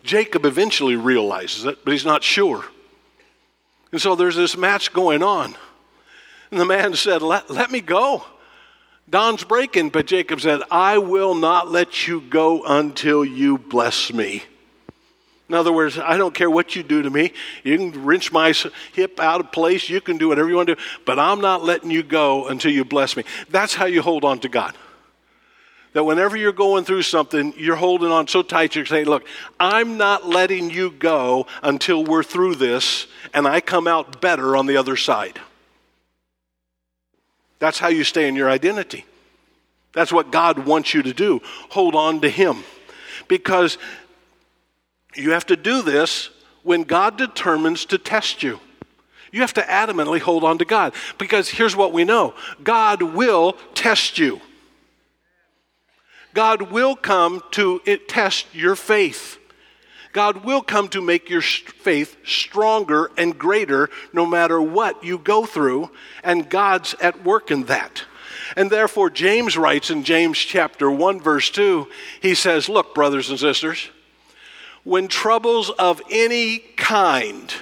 Jacob 0.03 0.45
eventually 0.45 0.95
realizes 0.95 1.65
it, 1.65 1.83
but 1.83 1.91
he's 1.91 2.05
not 2.05 2.23
sure. 2.23 2.65
And 3.91 4.01
so 4.01 4.15
there's 4.15 4.35
this 4.35 4.57
match 4.57 4.93
going 4.93 5.21
on. 5.21 5.55
And 6.49 6.59
the 6.59 6.65
man 6.65 6.93
said, 6.95 7.21
Let, 7.21 7.49
let 7.49 7.71
me 7.71 7.81
go. 7.81 8.23
Dawn's 9.09 9.43
breaking, 9.43 9.89
but 9.89 10.07
Jacob 10.07 10.39
said, 10.39 10.61
I 10.71 10.97
will 10.97 11.35
not 11.35 11.69
let 11.69 12.07
you 12.07 12.21
go 12.21 12.63
until 12.63 13.25
you 13.25 13.57
bless 13.57 14.13
me. 14.13 14.43
In 15.49 15.55
other 15.55 15.73
words, 15.73 15.99
I 15.99 16.15
don't 16.15 16.33
care 16.33 16.49
what 16.49 16.77
you 16.77 16.83
do 16.83 17.01
to 17.01 17.09
me. 17.09 17.33
You 17.65 17.77
can 17.77 18.05
wrench 18.05 18.31
my 18.31 18.53
hip 18.93 19.19
out 19.19 19.41
of 19.41 19.51
place. 19.51 19.89
You 19.89 19.99
can 19.99 20.17
do 20.17 20.29
whatever 20.29 20.47
you 20.47 20.55
want 20.55 20.69
to 20.69 20.75
do, 20.75 20.81
but 21.05 21.19
I'm 21.19 21.41
not 21.41 21.61
letting 21.61 21.91
you 21.91 22.03
go 22.03 22.47
until 22.47 22.71
you 22.71 22.85
bless 22.85 23.17
me. 23.17 23.25
That's 23.49 23.73
how 23.73 23.85
you 23.85 24.01
hold 24.01 24.23
on 24.23 24.39
to 24.39 24.49
God. 24.49 24.77
That 25.93 26.05
whenever 26.05 26.37
you're 26.37 26.53
going 26.53 26.85
through 26.85 27.01
something, 27.01 27.53
you're 27.57 27.75
holding 27.75 28.11
on 28.11 28.27
so 28.27 28.41
tight, 28.41 28.75
you're 28.75 28.85
saying, 28.85 29.07
Look, 29.07 29.25
I'm 29.59 29.97
not 29.97 30.25
letting 30.25 30.69
you 30.69 30.91
go 30.91 31.47
until 31.61 32.03
we're 32.03 32.23
through 32.23 32.55
this 32.55 33.07
and 33.33 33.47
I 33.47 33.61
come 33.61 33.87
out 33.87 34.21
better 34.21 34.55
on 34.55 34.67
the 34.67 34.77
other 34.77 34.95
side. 34.95 35.39
That's 37.59 37.77
how 37.77 37.89
you 37.89 38.03
stay 38.03 38.27
in 38.27 38.35
your 38.35 38.49
identity. 38.49 39.05
That's 39.93 40.11
what 40.11 40.31
God 40.31 40.65
wants 40.65 40.93
you 40.93 41.03
to 41.03 41.13
do. 41.13 41.41
Hold 41.69 41.95
on 41.95 42.21
to 42.21 42.29
Him. 42.29 42.63
Because 43.27 43.77
you 45.15 45.31
have 45.31 45.45
to 45.47 45.55
do 45.55 45.81
this 45.81 46.29
when 46.63 46.83
God 46.83 47.17
determines 47.17 47.85
to 47.85 47.97
test 47.97 48.43
you. 48.43 48.59
You 49.31 49.41
have 49.41 49.53
to 49.53 49.61
adamantly 49.61 50.19
hold 50.19 50.43
on 50.43 50.57
to 50.57 50.65
God. 50.65 50.93
Because 51.17 51.49
here's 51.49 51.75
what 51.75 51.93
we 51.93 52.03
know 52.03 52.33
God 52.63 53.01
will 53.01 53.53
test 53.73 54.17
you. 54.17 54.41
God 56.33 56.71
will 56.71 56.95
come 56.95 57.41
to 57.51 57.79
test 58.07 58.53
your 58.53 58.75
faith. 58.75 59.37
God 60.13 60.43
will 60.43 60.61
come 60.61 60.89
to 60.89 61.01
make 61.01 61.29
your 61.29 61.41
faith 61.41 62.17
stronger 62.25 63.11
and 63.17 63.37
greater 63.37 63.89
no 64.13 64.25
matter 64.25 64.61
what 64.61 65.03
you 65.03 65.17
go 65.17 65.45
through, 65.45 65.89
and 66.23 66.49
God's 66.49 66.93
at 66.95 67.23
work 67.23 67.51
in 67.51 67.63
that. 67.65 68.03
And 68.55 68.69
therefore, 68.69 69.09
James 69.09 69.57
writes 69.57 69.89
in 69.89 70.03
James 70.03 70.37
chapter 70.37 70.91
1, 70.91 71.21
verse 71.21 71.49
2, 71.49 71.87
he 72.21 72.35
says, 72.35 72.67
Look, 72.67 72.93
brothers 72.93 73.29
and 73.29 73.39
sisters, 73.39 73.89
when 74.83 75.07
troubles 75.07 75.69
of 75.69 76.01
any 76.09 76.59
kind, 76.59 77.53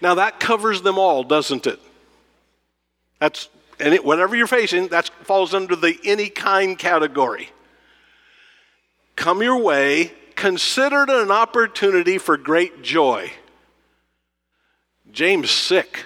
now 0.00 0.14
that 0.16 0.40
covers 0.40 0.82
them 0.82 0.98
all, 0.98 1.22
doesn't 1.22 1.66
it? 1.66 1.80
That's, 3.20 3.48
and 3.78 3.94
it, 3.94 4.04
whatever 4.04 4.34
you're 4.34 4.46
facing, 4.46 4.88
that 4.88 5.08
falls 5.22 5.54
under 5.54 5.76
the 5.76 5.98
any 6.04 6.28
kind 6.28 6.78
category. 6.78 7.50
Come 9.16 9.42
your 9.42 9.58
way, 9.58 10.12
consider 10.34 11.02
it 11.04 11.10
an 11.10 11.30
opportunity 11.30 12.18
for 12.18 12.36
great 12.36 12.82
joy. 12.82 13.32
James 15.10 15.50
sick. 15.50 16.04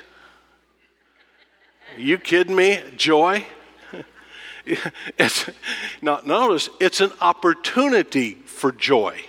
You 1.97 2.19
kidding 2.19 2.55
me? 2.55 2.81
Joy? 2.97 3.47
it's 5.19 5.49
not 6.03 6.27
notice 6.27 6.69
it's 6.79 7.01
an 7.01 7.13
opportunity 7.21 8.35
for 8.35 8.71
joy. 8.71 9.21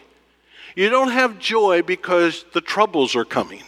You 0.76 0.90
don't 0.90 1.12
have 1.12 1.40
joy 1.40 1.82
because 1.82 2.46
the 2.54 2.62
troubles 2.62 3.16
are 3.16 3.26
coming. 3.26 3.64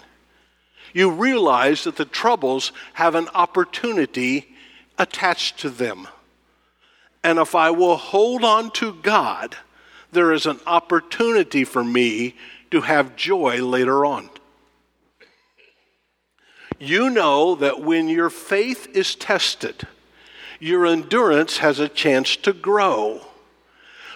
You 0.93 1.09
realize 1.09 1.85
that 1.85 1.95
the 1.95 2.05
troubles 2.05 2.71
have 2.93 3.15
an 3.15 3.29
opportunity 3.33 4.55
attached 4.97 5.59
to 5.59 5.69
them. 5.69 6.07
And 7.23 7.39
if 7.39 7.55
I 7.55 7.71
will 7.71 7.97
hold 7.97 8.43
on 8.43 8.71
to 8.71 8.93
God, 8.93 9.55
there 10.11 10.33
is 10.33 10.45
an 10.45 10.59
opportunity 10.65 11.63
for 11.63 11.83
me 11.83 12.35
to 12.71 12.81
have 12.81 13.15
joy 13.15 13.63
later 13.63 14.05
on. 14.05 14.29
You 16.79 17.09
know 17.09 17.55
that 17.55 17.81
when 17.81 18.09
your 18.09 18.29
faith 18.29 18.87
is 18.95 19.13
tested, 19.13 19.87
your 20.59 20.85
endurance 20.85 21.57
has 21.59 21.79
a 21.79 21.87
chance 21.87 22.35
to 22.37 22.53
grow. 22.53 23.21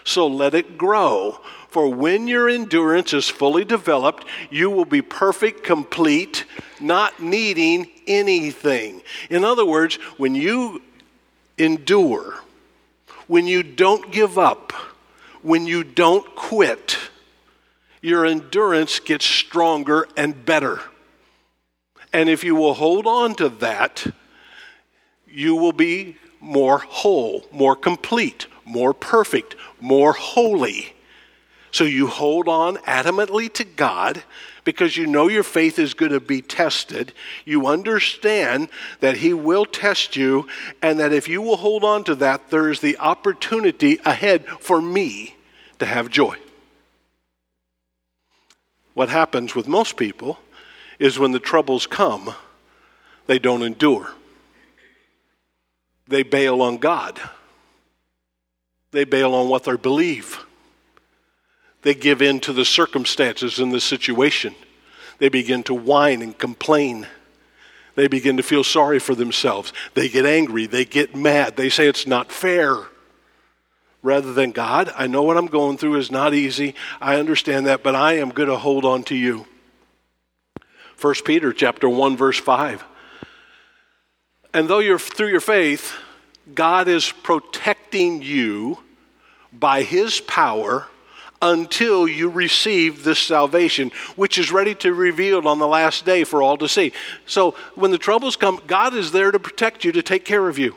So 0.03 0.27
let 0.27 0.53
it 0.53 0.77
grow. 0.77 1.39
For 1.69 1.89
when 1.89 2.27
your 2.27 2.47
endurance 2.47 3.13
is 3.13 3.27
fully 3.27 3.65
developed, 3.65 4.25
you 4.49 4.69
will 4.69 4.85
be 4.85 5.01
perfect, 5.01 5.63
complete, 5.63 6.45
not 6.79 7.21
needing 7.21 7.89
anything. 8.07 9.01
In 9.29 9.43
other 9.43 9.65
words, 9.65 9.95
when 10.17 10.35
you 10.35 10.81
endure, 11.57 12.35
when 13.27 13.45
you 13.45 13.61
don't 13.61 14.11
give 14.11 14.37
up, 14.37 14.73
when 15.45 15.67
you 15.67 15.83
don't 15.83 16.35
quit, 16.35 16.97
your 18.01 18.25
endurance 18.25 18.99
gets 18.99 19.25
stronger 19.25 20.07
and 20.17 20.43
better. 20.43 20.79
And 22.11 22.29
if 22.29 22.43
you 22.43 22.55
will 22.55 22.73
hold 22.73 23.05
on 23.05 23.35
to 23.35 23.49
that, 23.49 24.07
you 25.27 25.55
will 25.55 25.71
be 25.71 26.17
more 26.39 26.79
whole, 26.79 27.45
more 27.51 27.75
complete, 27.75 28.47
more 28.65 28.91
perfect, 28.91 29.55
more 29.79 30.13
holy. 30.13 30.95
So 31.69 31.83
you 31.83 32.07
hold 32.07 32.47
on 32.47 32.77
adamantly 32.77 33.53
to 33.53 33.65
God 33.65 34.23
because 34.63 34.97
you 34.97 35.05
know 35.05 35.27
your 35.27 35.43
faith 35.43 35.77
is 35.77 35.93
going 35.93 36.11
to 36.11 36.19
be 36.19 36.41
tested. 36.41 37.13
You 37.45 37.67
understand 37.67 38.69
that 38.99 39.17
He 39.17 39.31
will 39.31 39.65
test 39.65 40.15
you, 40.15 40.47
and 40.81 40.99
that 40.99 41.13
if 41.13 41.29
you 41.29 41.43
will 41.43 41.57
hold 41.57 41.83
on 41.83 42.03
to 42.05 42.15
that, 42.15 42.49
there 42.49 42.71
is 42.71 42.79
the 42.79 42.97
opportunity 42.97 43.99
ahead 44.03 44.47
for 44.59 44.81
me 44.81 45.34
to 45.79 45.85
have 45.85 46.09
joy. 46.09 46.37
What 48.93 49.09
happens 49.09 49.55
with 49.55 49.67
most 49.67 49.97
people 49.97 50.39
is 50.99 51.19
when 51.19 51.31
the 51.31 51.39
troubles 51.39 51.85
come, 51.85 52.33
they 53.27 53.39
don't 53.39 53.63
endure. 53.63 54.09
They 56.07 56.23
bail 56.23 56.61
on 56.61 56.77
God. 56.77 57.19
They 58.91 59.03
bail 59.03 59.33
on 59.33 59.49
what 59.49 59.63
they 59.63 59.75
believe. 59.75 60.45
They 61.81 61.93
give 61.93 62.21
in 62.21 62.39
to 62.41 62.53
the 62.53 62.65
circumstances 62.65 63.59
in 63.59 63.69
the 63.69 63.81
situation. 63.81 64.55
They 65.17 65.29
begin 65.29 65.63
to 65.63 65.73
whine 65.73 66.21
and 66.21 66.37
complain. 66.37 67.07
They 67.95 68.07
begin 68.07 68.37
to 68.37 68.43
feel 68.43 68.63
sorry 68.63 68.99
for 68.99 69.15
themselves. 69.15 69.73
They 69.93 70.09
get 70.09 70.25
angry. 70.25 70.67
They 70.67 70.85
get 70.85 71.15
mad. 71.15 71.57
They 71.57 71.69
say 71.69 71.87
it's 71.87 72.07
not 72.07 72.31
fair 72.31 72.85
rather 74.05 74.31
than 74.31 74.51
God. 74.51 74.93
I 74.95 75.07
know 75.07 75.23
what 75.23 75.35
I'm 75.35 75.47
going 75.47 75.77
through 75.77 75.95
is 75.95 76.11
not 76.11 76.35
easy. 76.35 76.75
I 77.01 77.15
understand 77.15 77.65
that, 77.65 77.81
but 77.81 77.95
I 77.95 78.13
am 78.13 78.29
going 78.29 78.49
to 78.49 78.55
hold 78.55 78.85
on 78.85 79.03
to 79.05 79.15
you. 79.15 79.47
1 81.01 81.15
Peter 81.25 81.51
chapter 81.51 81.89
1 81.89 82.15
verse 82.15 82.39
5. 82.39 82.83
And 84.53 84.67
though 84.69 84.79
you're 84.79 84.99
through 84.99 85.29
your 85.29 85.41
faith, 85.41 85.95
God 86.53 86.87
is 86.87 87.11
protecting 87.23 88.21
you 88.21 88.77
by 89.51 89.81
his 89.81 90.21
power 90.21 90.87
until 91.41 92.07
you 92.07 92.29
receive 92.29 93.03
this 93.03 93.19
salvation, 93.19 93.91
which 94.15 94.37
is 94.37 94.51
ready 94.51 94.75
to 94.75 94.89
be 94.89 94.97
revealed 94.97 95.47
on 95.47 95.57
the 95.57 95.67
last 95.67 96.05
day 96.05 96.23
for 96.23 96.43
all 96.43 96.57
to 96.57 96.69
see. 96.69 96.93
So 97.25 97.55
when 97.73 97.89
the 97.89 97.97
troubles 97.97 98.35
come, 98.35 98.61
God 98.67 98.93
is 98.93 99.11
there 99.11 99.31
to 99.31 99.39
protect 99.39 99.83
you, 99.83 99.91
to 99.93 100.03
take 100.03 100.25
care 100.25 100.47
of 100.47 100.59
you. 100.59 100.75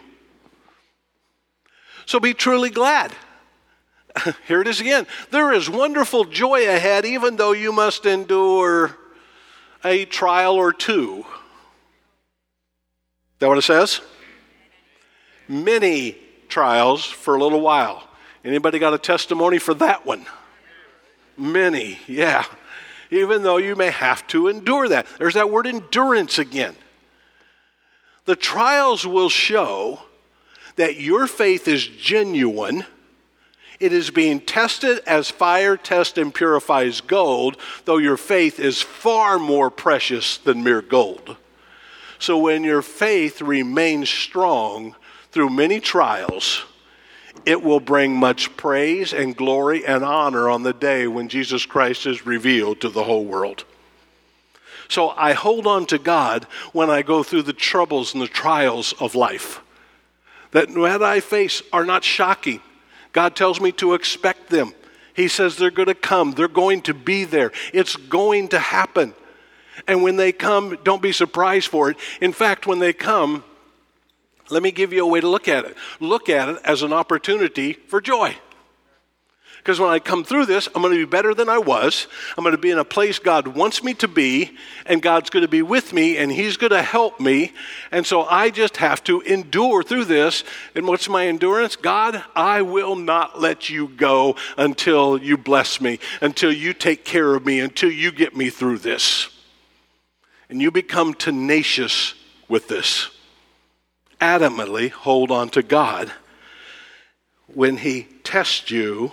So 2.09 2.19
be 2.19 2.33
truly 2.33 2.71
glad. 2.71 3.13
Here 4.47 4.63
it 4.63 4.67
is 4.67 4.81
again. 4.81 5.07
There 5.31 5.53
is 5.53 5.69
wonderful 5.69 6.25
joy 6.25 6.67
ahead, 6.67 7.05
even 7.05 7.37
though 7.37 7.53
you 7.53 7.71
must 7.71 8.07
endure 8.07 8.97
a 9.85 10.07
trial 10.07 10.55
or 10.55 10.73
two. 10.73 11.19
Is 11.19 11.25
that 13.41 13.49
what 13.49 13.59
it 13.59 13.63
says? 13.63 14.01
Many 15.49 16.17
trials 16.49 17.05
for 17.05 17.35
a 17.35 17.43
little 17.43 17.61
while. 17.61 18.03
Anybody 18.43 18.79
got 18.79 18.95
a 18.95 18.99
testimony 18.99 19.59
for 19.59 19.75
that 19.75 20.07
one? 20.07 20.25
Many, 21.37 21.99
yeah. 22.07 22.47
Even 23.11 23.43
though 23.43 23.59
you 23.59 23.77
may 23.77 23.91
have 23.91 24.27
to 24.29 24.49
endure 24.49 24.89
that. 24.89 25.07
There's 25.19 25.35
that 25.35 25.51
word 25.51 25.67
endurance 25.67 26.39
again. 26.39 26.75
The 28.25 28.35
trials 28.35 29.07
will 29.07 29.29
show 29.29 30.05
that 30.79 31.01
your 31.01 31.27
faith 31.27 31.67
is 31.67 31.87
genuine. 31.87 32.87
It 33.81 33.93
is 33.93 34.11
being 34.11 34.41
tested 34.41 35.01
as 35.07 35.29
fire 35.29 35.77
tests 35.77 36.17
and 36.17 36.33
purifies 36.33 37.01
gold, 37.01 37.57
though 37.85 37.99
your 37.99 38.17
faith 38.17 38.61
is 38.61 38.81
far 38.81 39.41
more 39.41 39.71
precious 39.71 40.39
than 40.39 40.63
mere 40.63 40.81
gold. 40.81 41.37
So 42.21 42.39
when 42.39 42.63
your 42.63 42.83
faith 42.83 43.43
remains 43.43 44.09
strong 44.09 44.95
through 45.33 45.51
many 45.51 45.81
trials, 45.81 46.65
it 47.45 47.61
will 47.61 47.81
bring 47.81 48.17
much 48.17 48.57
praise 48.57 49.13
and 49.13 49.37
glory 49.37 49.85
and 49.85 50.05
honor 50.05 50.49
on 50.49 50.63
the 50.63 50.73
day 50.73 51.09
when 51.09 51.29
Jesus 51.29 51.67
Christ 51.67 52.07
is 52.07 52.25
revealed 52.25 52.81
to 52.81 52.89
the 52.89 53.05
whole 53.05 53.25
world. 53.25 53.65
So 54.89 55.11
I 55.11 55.33
hold 55.33 55.67
on 55.67 55.87
to 55.87 55.99
God 55.99 56.45
when 56.73 56.89
I 56.89 57.03
go 57.03 57.25
through 57.25 57.43
the 57.43 57.53
troubles 57.53 58.15
and 58.15 58.23
the 58.23 58.29
trials 58.29 58.95
of 59.01 59.17
life 59.17 59.61
that 60.53 60.71
what 60.71 61.03
I 61.03 61.21
face 61.21 61.63
are 61.73 61.85
not 61.85 62.05
shocking. 62.05 62.61
God 63.13 63.37
tells 63.37 63.61
me 63.61 63.73
to 63.73 63.95
expect 63.95 64.51
them. 64.51 64.75
He 65.15 65.29
says 65.29 65.57
they're 65.57 65.71
going 65.71 65.89
to 65.89 65.95
come, 65.95 66.33
they're 66.33 66.49
going 66.49 66.83
to 66.83 66.95
be 66.95 67.25
there, 67.25 67.53
it's 67.73 67.97
going 67.97 68.49
to 68.49 68.59
happen. 68.59 69.15
And 69.87 70.03
when 70.03 70.17
they 70.17 70.33
come, 70.33 70.79
don't 70.85 71.03
be 71.03 71.13
surprised 71.13 71.69
for 71.69 71.91
it. 71.91 71.97
In 72.21 72.33
fact, 72.33 72.67
when 72.67 72.79
they 72.79 72.93
come, 72.93 73.45
let 74.51 74.63
me 74.63 74.71
give 74.71 74.93
you 74.93 75.05
a 75.05 75.09
way 75.09 75.21
to 75.21 75.29
look 75.29 75.49
at 75.49 75.65
it. 75.65 75.77
Look 76.01 76.29
at 76.29 76.49
it 76.49 76.59
as 76.65 76.83
an 76.83 76.93
opportunity 76.93 77.75
for 77.75 78.01
joy. 78.01 78.37
Because 79.69 79.81
when 79.81 79.91
I 79.91 79.99
come 79.99 80.25
through 80.25 80.47
this, 80.47 80.67
I'm 80.75 80.81
going 80.81 80.95
to 80.95 81.07
be 81.07 81.11
better 81.11 81.35
than 81.35 81.51
I 81.51 81.59
was. 81.59 82.07
I'm 82.39 82.43
going 82.43 82.57
to 82.57 82.59
be 82.59 82.71
in 82.71 82.79
a 82.79 82.87
place 82.87 83.19
God 83.19 83.49
wants 83.49 83.85
me 83.85 83.93
to 83.93 84.09
be, 84.09 84.57
and 84.87 85.03
God's 85.03 85.29
going 85.29 85.43
to 85.43 85.47
be 85.47 85.61
with 85.61 85.93
me, 85.93 86.17
and 86.17 86.33
He's 86.33 86.57
going 86.57 86.71
to 86.71 86.81
help 86.81 87.21
me. 87.21 87.53
And 87.93 88.07
so 88.07 88.23
I 88.23 88.49
just 88.49 88.79
have 88.79 89.05
to 89.05 89.21
endure 89.21 89.83
through 89.83 90.07
this. 90.07 90.43
And 90.75 90.87
what's 90.87 91.07
my 91.07 91.27
endurance? 91.27 91.77
God, 91.77 92.25
I 92.35 92.63
will 92.63 92.97
not 92.97 93.43
let 93.43 93.69
you 93.69 93.89
go 93.89 94.37
until 94.57 95.19
you 95.19 95.37
bless 95.37 95.83
me, 95.83 95.99
until 96.23 96.51
you 96.51 96.73
take 96.73 97.05
care 97.05 97.35
of 97.35 97.45
me, 97.45 97.61
until 97.61 97.93
you 97.93 98.11
get 98.11 98.35
me 98.35 98.49
through 98.49 98.79
this. 98.79 99.29
And 100.49 100.63
you 100.63 100.71
become 100.71 101.13
tenacious 101.13 102.15
with 102.49 102.69
this. 102.69 103.11
Adamantly 104.19 104.91
hold 104.91 105.31
on 105.31 105.51
to 105.51 105.63
God 105.63 106.11
when 107.49 107.77
He 107.77 108.05
tests 108.25 108.71
you 108.71 109.13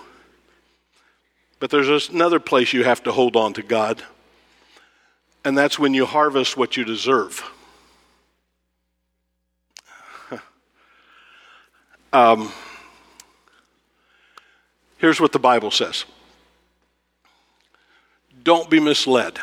but 1.59 1.69
there's 1.69 2.09
another 2.09 2.39
place 2.39 2.73
you 2.73 2.83
have 2.83 3.03
to 3.03 3.11
hold 3.11 3.35
on 3.35 3.53
to 3.53 3.63
God, 3.63 4.03
and 5.43 5.57
that's 5.57 5.79
when 5.79 5.93
you 5.93 6.05
harvest 6.05 6.57
what 6.57 6.75
you 6.75 6.83
deserve. 6.83 7.43
um, 12.13 12.51
here's 14.97 15.19
what 15.21 15.31
the 15.31 15.39
Bible 15.39 15.71
says 15.71 16.05
Don't 18.43 18.69
be 18.69 18.79
misled. 18.79 19.39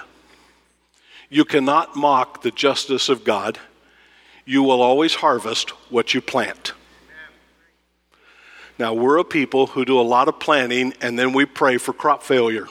You 1.31 1.47
cannot 1.47 1.97
mock 1.97 2.42
the 2.42 2.50
justice 2.50 3.09
of 3.09 3.25
God. 3.25 3.59
You 4.45 4.62
will 4.62 4.83
always 4.83 5.14
harvest 5.14 5.71
what 5.90 6.12
you 6.12 6.21
plant. 6.21 6.75
Now, 8.82 8.94
we're 8.94 9.18
a 9.18 9.24
people 9.24 9.68
who 9.68 9.84
do 9.84 10.00
a 10.00 10.02
lot 10.02 10.26
of 10.26 10.40
planting 10.40 10.92
and 11.00 11.16
then 11.16 11.32
we 11.32 11.46
pray 11.46 11.78
for 11.78 11.92
crop 11.92 12.24
failure. 12.24 12.66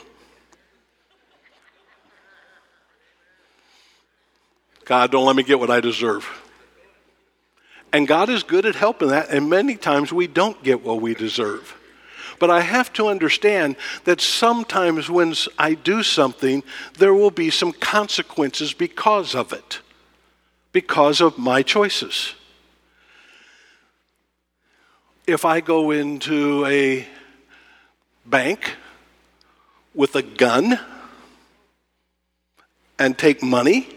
God, 4.84 5.10
don't 5.10 5.24
let 5.24 5.36
me 5.36 5.42
get 5.42 5.58
what 5.58 5.70
I 5.70 5.80
deserve. 5.80 6.28
And 7.94 8.06
God 8.06 8.28
is 8.28 8.42
good 8.42 8.66
at 8.66 8.74
helping 8.74 9.08
that, 9.08 9.30
and 9.30 9.48
many 9.48 9.74
times 9.74 10.12
we 10.12 10.26
don't 10.26 10.62
get 10.62 10.84
what 10.84 11.00
we 11.00 11.14
deserve. 11.14 11.74
But 12.38 12.50
I 12.50 12.60
have 12.60 12.92
to 12.92 13.08
understand 13.08 13.76
that 14.04 14.20
sometimes 14.20 15.08
when 15.08 15.34
I 15.56 15.72
do 15.72 16.02
something, 16.02 16.62
there 16.98 17.14
will 17.14 17.30
be 17.30 17.48
some 17.48 17.72
consequences 17.72 18.74
because 18.74 19.34
of 19.34 19.54
it, 19.54 19.80
because 20.72 21.22
of 21.22 21.38
my 21.38 21.62
choices 21.62 22.34
if 25.26 25.44
I 25.44 25.60
go 25.60 25.90
into 25.92 26.66
a 26.66 27.06
bank 28.26 28.76
with 29.94 30.16
a 30.16 30.22
gun 30.22 30.78
and 32.98 33.16
take 33.16 33.42
money 33.42 33.88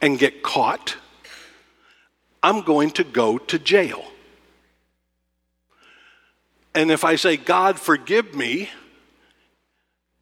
and 0.00 0.18
get 0.18 0.42
caught, 0.42 0.96
I'm 2.42 2.62
going 2.62 2.90
to 2.92 3.04
go 3.04 3.38
to 3.38 3.58
jail. 3.58 4.04
And 6.74 6.90
if 6.90 7.04
I 7.04 7.16
say, 7.16 7.36
God, 7.36 7.78
forgive 7.78 8.34
me, 8.34 8.70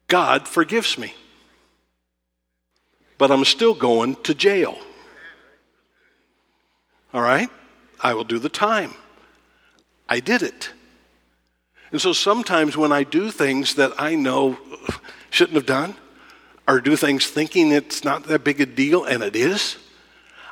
God 0.07 0.47
forgives 0.47 0.97
me. 0.97 1.13
But 3.17 3.31
I'm 3.31 3.45
still 3.45 3.73
going 3.73 4.15
to 4.23 4.33
jail. 4.33 4.77
All 7.13 7.21
right? 7.21 7.49
I 8.01 8.13
will 8.13 8.23
do 8.23 8.39
the 8.39 8.49
time. 8.49 8.93
I 10.09 10.19
did 10.19 10.41
it. 10.41 10.71
And 11.91 12.01
so 12.01 12.11
sometimes 12.11 12.75
when 12.75 12.91
I 12.91 13.03
do 13.03 13.31
things 13.31 13.75
that 13.75 13.93
I 13.97 14.15
know 14.15 14.57
shouldn't 15.29 15.55
have 15.55 15.65
done, 15.65 15.95
or 16.67 16.81
do 16.81 16.95
things 16.95 17.27
thinking 17.27 17.71
it's 17.71 18.03
not 18.03 18.25
that 18.25 18.43
big 18.43 18.59
a 18.59 18.65
deal, 18.65 19.05
and 19.05 19.23
it 19.23 19.35
is, 19.35 19.77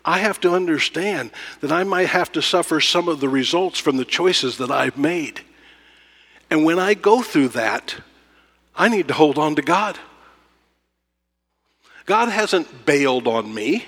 I 0.05 0.19
have 0.19 0.39
to 0.41 0.53
understand 0.53 1.31
that 1.59 1.71
I 1.71 1.83
might 1.83 2.07
have 2.07 2.31
to 2.31 2.41
suffer 2.41 2.79
some 2.79 3.09
of 3.09 3.19
the 3.19 3.29
results 3.29 3.77
from 3.79 3.97
the 3.97 4.05
choices 4.05 4.57
that 4.57 4.71
I've 4.71 4.97
made. 4.97 5.41
And 6.49 6.63
when 6.63 6.79
I 6.79 6.93
go 6.93 7.21
through 7.21 7.49
that, 7.49 7.95
I 8.75 8.87
need 8.87 9.09
to 9.09 9.13
hold 9.13 9.37
on 9.37 9.55
to 9.55 9.61
God. 9.61 9.97
God 12.05 12.29
hasn't 12.29 12.85
bailed 12.85 13.27
on 13.27 13.53
me. 13.53 13.85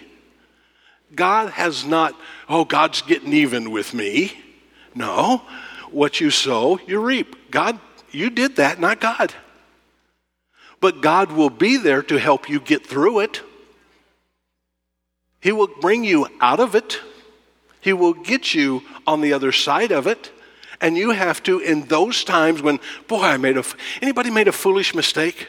God 1.15 1.51
has 1.51 1.85
not, 1.85 2.13
oh, 2.49 2.65
God's 2.65 3.01
getting 3.01 3.33
even 3.33 3.71
with 3.71 3.93
me. 3.93 4.33
No, 4.95 5.43
what 5.91 6.19
you 6.19 6.31
sow, 6.31 6.79
you 6.87 6.99
reap. 6.99 7.51
God, 7.51 7.79
you 8.11 8.29
did 8.29 8.57
that, 8.57 8.79
not 8.79 8.99
God. 8.99 9.33
But 10.81 11.01
God 11.01 11.31
will 11.31 11.49
be 11.49 11.77
there 11.77 12.01
to 12.03 12.17
help 12.19 12.49
you 12.49 12.59
get 12.59 12.85
through 12.85 13.19
it. 13.19 13.41
He 15.41 15.51
will 15.51 15.69
bring 15.81 16.03
you 16.03 16.27
out 16.41 16.59
of 16.59 16.75
it. 16.75 16.99
He 17.81 17.93
will 17.93 18.13
get 18.13 18.53
you 18.53 18.83
on 19.07 19.21
the 19.21 19.33
other 19.33 19.51
side 19.51 19.91
of 19.91 20.07
it. 20.07 20.31
And 20.81 20.97
you 20.97 21.11
have 21.11 21.43
to, 21.43 21.59
in 21.59 21.87
those 21.87 22.23
times 22.23 22.61
when, 22.61 22.79
boy, 23.07 23.23
I 23.23 23.37
made 23.37 23.57
a, 23.57 23.63
anybody 24.01 24.29
made 24.29 24.47
a 24.47 24.53
foolish 24.53 24.95
mistake? 24.95 25.47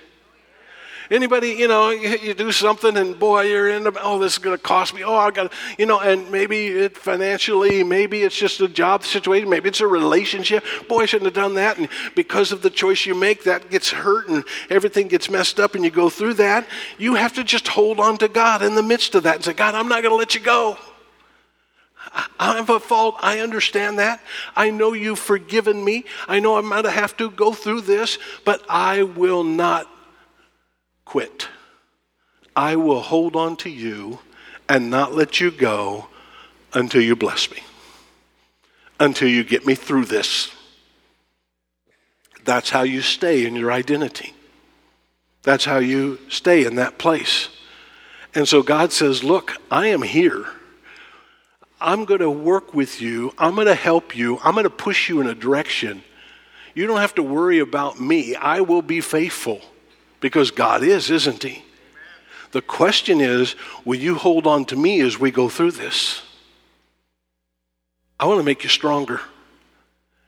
Anybody, 1.11 1.49
you 1.51 1.67
know, 1.67 1.91
you, 1.91 2.35
do 2.35 2.53
something 2.53 2.97
and 2.97 3.19
boy, 3.19 3.43
you're 3.43 3.69
in 3.69 3.83
the, 3.83 3.93
oh, 4.01 4.21
this 4.21 4.35
is 4.35 4.39
going 4.39 4.57
to 4.57 4.63
cost 4.63 4.95
me. 4.95 5.03
Oh, 5.03 5.17
I 5.17 5.33
got, 5.33 5.53
you 5.77 5.85
know, 5.85 5.99
and 5.99 6.31
maybe 6.31 6.69
it 6.69 6.97
financially, 6.97 7.83
maybe 7.83 8.23
it's 8.23 8.37
just 8.37 8.61
a 8.61 8.69
job 8.69 9.05
situation, 9.05 9.51
maybe 9.51 9.69
it's 9.69 9.81
a 9.81 9.89
relationship. 9.89 10.65
Boy, 10.89 11.01
I 11.01 11.07
shouldn't 11.07 11.27
have 11.27 11.35
done 11.35 11.55
that. 11.55 11.79
And 11.79 11.89
because 12.15 12.53
of 12.53 12.63
the 12.63 12.71
choice 12.71 13.07
you 13.07 13.17
make, 13.17 13.43
that 13.43 13.71
gets 13.71 13.91
hurt 13.91 14.29
and 14.29 14.45
everything 14.71 15.09
gets 15.09 15.29
messed 15.29 15.59
up 15.59 15.75
and 15.75 15.85
you 15.85 15.91
go 15.91 16.11
through 16.11 16.35
that. 16.35 16.65
You 16.97 17.17
have 17.17 17.33
to 17.33 17.43
just 17.43 17.67
hold 17.67 17.99
on 17.99 18.17
to 18.19 18.29
God 18.29 18.63
in 18.63 18.77
the 18.77 18.83
midst 18.83 19.17
of 19.17 19.25
that 19.25 19.35
and 19.35 19.45
say, 19.45 19.53
God, 19.53 19.75
I'm 19.75 19.89
not 19.89 20.03
going 20.03 20.13
to 20.13 20.17
let 20.17 20.37
you 20.37 20.41
go. 20.41 20.79
I 22.39 22.57
have 22.57 22.71
a 22.71 22.79
fault. 22.79 23.17
I 23.21 23.41
understand 23.41 23.99
that. 23.99 24.21
I 24.55 24.71
know 24.71 24.93
you've 24.93 25.19
forgiven 25.19 25.85
me. 25.85 26.05
I 26.29 26.39
know 26.39 26.57
I'm 26.57 26.69
going 26.69 26.85
to 26.85 26.91
have 26.91 27.17
to 27.17 27.31
go 27.31 27.53
through 27.53 27.83
this, 27.83 28.19
but 28.45 28.65
I 28.69 29.03
will 29.03 29.45
not 29.45 29.89
quit. 31.11 31.49
I 32.55 32.77
will 32.77 33.01
hold 33.01 33.35
on 33.35 33.57
to 33.57 33.69
you 33.69 34.21
and 34.69 34.91
not 34.91 35.13
let 35.13 35.41
you 35.41 35.51
go 35.51 36.07
until 36.73 37.03
you 37.03 37.17
bless 37.17 37.51
me, 37.51 37.65
until 39.01 39.27
you 39.27 39.43
get 39.43 39.67
me 39.67 39.75
through 39.75 40.05
this. 40.05 40.55
That's 42.45 42.71
how 42.71 42.83
you 42.83 43.01
stay 43.01 43.45
in 43.45 43.57
your 43.57 43.73
identity. 43.73 44.35
That's 45.43 45.65
how 45.65 45.79
you 45.79 46.21
stay 46.29 46.65
in 46.65 46.77
that 46.77 46.97
place. 46.97 47.49
And 48.33 48.47
so 48.47 48.63
God 48.63 48.93
says, 48.93 49.25
Look, 49.25 49.57
I 49.69 49.89
am 49.89 50.03
here. 50.03 50.47
I'm 51.81 52.05
going 52.05 52.21
to 52.21 52.31
work 52.31 52.73
with 52.73 53.01
you. 53.01 53.35
I'm 53.37 53.57
going 53.57 53.67
to 53.67 53.75
help 53.75 54.17
you. 54.17 54.39
I'm 54.45 54.55
going 54.55 54.63
to 54.63 54.71
push 54.71 55.09
you 55.09 55.21
in 55.21 55.27
a 55.27 55.35
direction. 55.35 56.05
You 56.73 56.87
don't 56.87 57.01
have 57.01 57.17
to 57.17 57.23
worry 57.25 57.59
about 57.59 57.99
me. 57.99 58.37
I 58.37 58.61
will 58.61 58.83
be 58.83 59.01
faithful 59.01 59.61
because 60.21 60.51
God 60.51 60.83
is, 60.83 61.11
isn't 61.11 61.43
He? 61.43 61.65
The 62.53 62.63
question 62.63 63.21
is 63.21 63.55
will 63.85 63.99
you 63.99 64.15
hold 64.15 64.47
on 64.47 64.65
to 64.67 64.77
me 64.77 65.01
as 65.01 65.19
we 65.19 65.31
go 65.31 65.49
through 65.49 65.73
this? 65.73 66.23
I 68.19 68.27
want 68.27 68.39
to 68.39 68.45
make 68.45 68.63
you 68.63 68.69
stronger. 68.69 69.21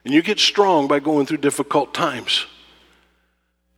And 0.05 0.13
you 0.13 0.23
get 0.23 0.41
strong 0.41 0.89
by 0.89 0.99
going 0.99 1.27
through 1.27 1.39
difficult 1.39 1.95
times. 1.95 2.47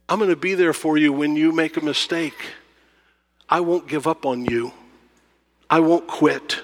I'm 0.08 0.18
going 0.18 0.30
to 0.30 0.36
be 0.36 0.54
there 0.54 0.72
for 0.72 0.96
you 0.96 1.12
when 1.12 1.36
you 1.36 1.52
make 1.52 1.76
a 1.76 1.84
mistake. 1.84 2.52
I 3.48 3.60
won't 3.60 3.88
give 3.88 4.06
up 4.06 4.24
on 4.24 4.44
you. 4.44 4.72
I 5.68 5.80
won't 5.80 6.06
quit. 6.06 6.60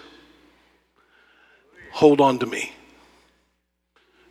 Hold 1.92 2.20
on 2.20 2.38
to 2.38 2.46
me. 2.46 2.72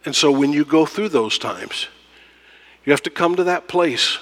And 0.06 0.16
so 0.16 0.32
when 0.32 0.54
you 0.54 0.64
go 0.64 0.86
through 0.86 1.10
those 1.10 1.38
times, 1.38 1.88
you 2.86 2.92
have 2.92 3.04
to 3.04 3.10
come 3.10 3.36
to 3.36 3.44
that 3.44 3.68
place 3.68 4.18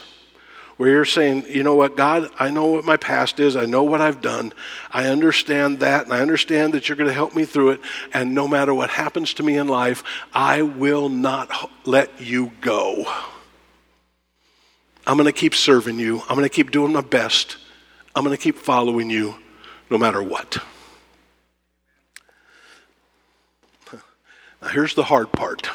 where 0.78 0.90
you're 0.90 1.06
saying, 1.06 1.46
you 1.50 1.64
know 1.64 1.76
what, 1.76 1.98
God, 1.98 2.30
I 2.40 2.52
know 2.52 2.68
what 2.68 2.86
my 2.86 2.98
past 2.98 3.40
is. 3.40 3.56
I 3.56 3.66
know 3.66 3.84
what 3.84 4.00
I've 4.00 4.22
done. 4.22 4.54
I 4.92 5.08
understand 5.08 5.80
that, 5.80 6.06
and 6.06 6.14
I 6.14 6.22
understand 6.22 6.74
that 6.74 6.88
you're 6.88 6.96
going 6.96 7.10
to 7.10 7.14
help 7.14 7.36
me 7.36 7.46
through 7.46 7.72
it. 7.72 7.82
And 8.14 8.36
no 8.36 8.48
matter 8.48 8.74
what 8.74 8.92
happens 8.92 9.34
to 9.36 9.44
me 9.44 9.58
in 9.58 9.68
life, 9.68 10.04
I 10.34 10.62
will 10.62 11.10
not 11.10 11.72
let 11.86 12.22
you 12.22 12.52
go. 12.62 13.06
I'm 15.08 15.18
going 15.18 15.26
to 15.26 15.32
keep 15.32 15.56
serving 15.56 15.98
you. 16.00 16.22
I'm 16.30 16.36
going 16.36 16.44
to 16.44 16.50
keep 16.50 16.70
doing 16.70 16.94
my 16.94 17.02
best. 17.02 17.58
I'm 18.16 18.24
going 18.24 18.36
to 18.36 18.42
keep 18.42 18.58
following 18.58 19.10
you 19.10 19.36
no 19.90 19.98
matter 19.98 20.22
what. 20.22 20.58
Now, 24.62 24.68
here's 24.70 24.96
the 24.96 25.04
hard 25.04 25.32
part 25.32 25.70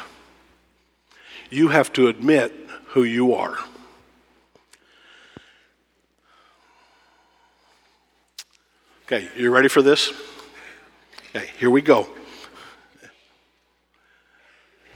you 1.49 1.67
have 1.67 1.91
to 1.93 2.07
admit 2.07 2.53
who 2.87 3.03
you 3.03 3.33
are. 3.33 3.57
Okay, 9.05 9.29
you 9.35 9.51
ready 9.51 9.67
for 9.67 9.81
this? 9.81 10.13
Okay, 11.35 11.49
here 11.57 11.69
we 11.69 11.81
go. 11.81 12.07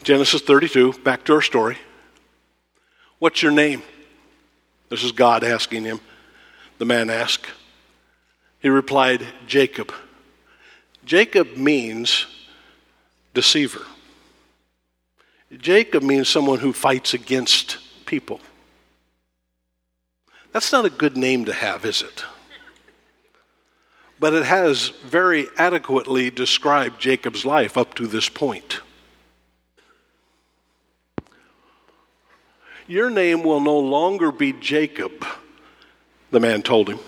Genesis 0.02 0.41
32, 0.41 0.93
back 1.04 1.26
to 1.26 1.34
our 1.34 1.41
story. 1.41 1.78
What's 3.20 3.43
your 3.43 3.52
name? 3.52 3.82
This 4.88 5.04
is 5.04 5.12
God 5.12 5.43
asking 5.43 5.84
him. 5.84 6.00
The 6.78 6.86
man 6.86 7.10
asked. 7.10 7.48
He 8.60 8.70
replied, 8.70 9.28
Jacob. 9.46 9.91
Jacob 11.04 11.58
means 11.58 12.28
deceiver. 13.34 13.86
Jacob 15.58 16.02
means 16.02 16.30
someone 16.30 16.60
who 16.60 16.72
fights 16.72 17.13
against 17.13 17.78
people. 18.06 18.39
That's 20.54 20.72
not 20.72 20.86
a 20.86 20.89
good 20.89 21.17
name 21.17 21.43
to 21.43 21.54
have, 21.54 21.84
is 21.84 22.02
it? 22.02 22.24
But 24.19 24.34
it 24.34 24.45
has 24.45 24.89
very 24.89 25.47
adequately 25.58 26.30
described 26.30 26.99
Jacob's 26.99 27.45
life 27.45 27.77
up 27.77 27.93
to 27.95 28.08
this 28.08 28.30
point. 28.30 28.82
Your 32.88 33.10
name 33.10 33.43
will 33.43 33.60
no 33.60 33.77
longer 33.77 34.32
be 34.32 34.53
Jacob, 34.53 35.25
the 36.32 36.39
man 36.39 36.62
told 36.62 36.89
him. 36.89 36.99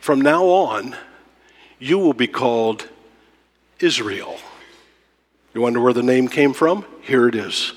From 0.00 0.20
now 0.20 0.46
on, 0.46 0.96
you 1.78 1.98
will 1.98 2.12
be 2.12 2.26
called 2.26 2.88
Israel. 3.78 4.36
You 5.54 5.60
wonder 5.60 5.80
where 5.80 5.92
the 5.92 6.02
name 6.02 6.28
came 6.28 6.52
from? 6.52 6.84
Here 7.02 7.28
it 7.28 7.34
is. 7.34 7.72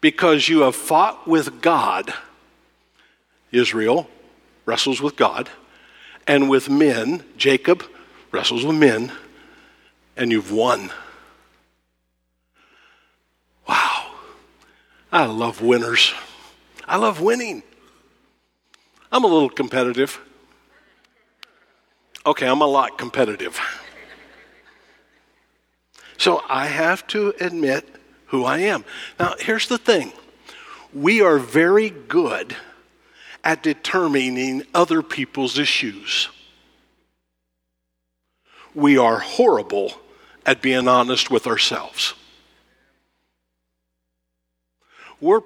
Because 0.00 0.48
you 0.48 0.60
have 0.60 0.74
fought 0.74 1.28
with 1.28 1.60
God, 1.60 2.14
Israel 3.52 4.08
wrestles 4.64 5.02
with 5.02 5.16
God, 5.16 5.50
and 6.30 6.48
with 6.48 6.70
men, 6.70 7.24
Jacob 7.36 7.82
wrestles 8.30 8.64
with 8.64 8.76
men, 8.76 9.10
and 10.16 10.30
you've 10.30 10.52
won. 10.52 10.92
Wow. 13.68 14.12
I 15.10 15.26
love 15.26 15.60
winners. 15.60 16.14
I 16.86 16.98
love 16.98 17.20
winning. 17.20 17.64
I'm 19.10 19.24
a 19.24 19.26
little 19.26 19.50
competitive. 19.50 20.20
Okay, 22.24 22.46
I'm 22.46 22.60
a 22.60 22.66
lot 22.66 22.96
competitive. 22.96 23.58
So 26.16 26.44
I 26.48 26.66
have 26.66 27.04
to 27.08 27.34
admit 27.40 27.88
who 28.26 28.44
I 28.44 28.58
am. 28.58 28.84
Now, 29.18 29.34
here's 29.40 29.66
the 29.66 29.78
thing 29.78 30.12
we 30.92 31.22
are 31.22 31.40
very 31.40 31.90
good 31.90 32.54
at 33.44 33.62
determining 33.62 34.64
other 34.74 35.02
people's 35.02 35.58
issues. 35.58 36.28
We 38.74 38.98
are 38.98 39.18
horrible 39.18 39.94
at 40.46 40.62
being 40.62 40.88
honest 40.88 41.30
with 41.30 41.46
ourselves. 41.46 42.14
We're, 45.20 45.40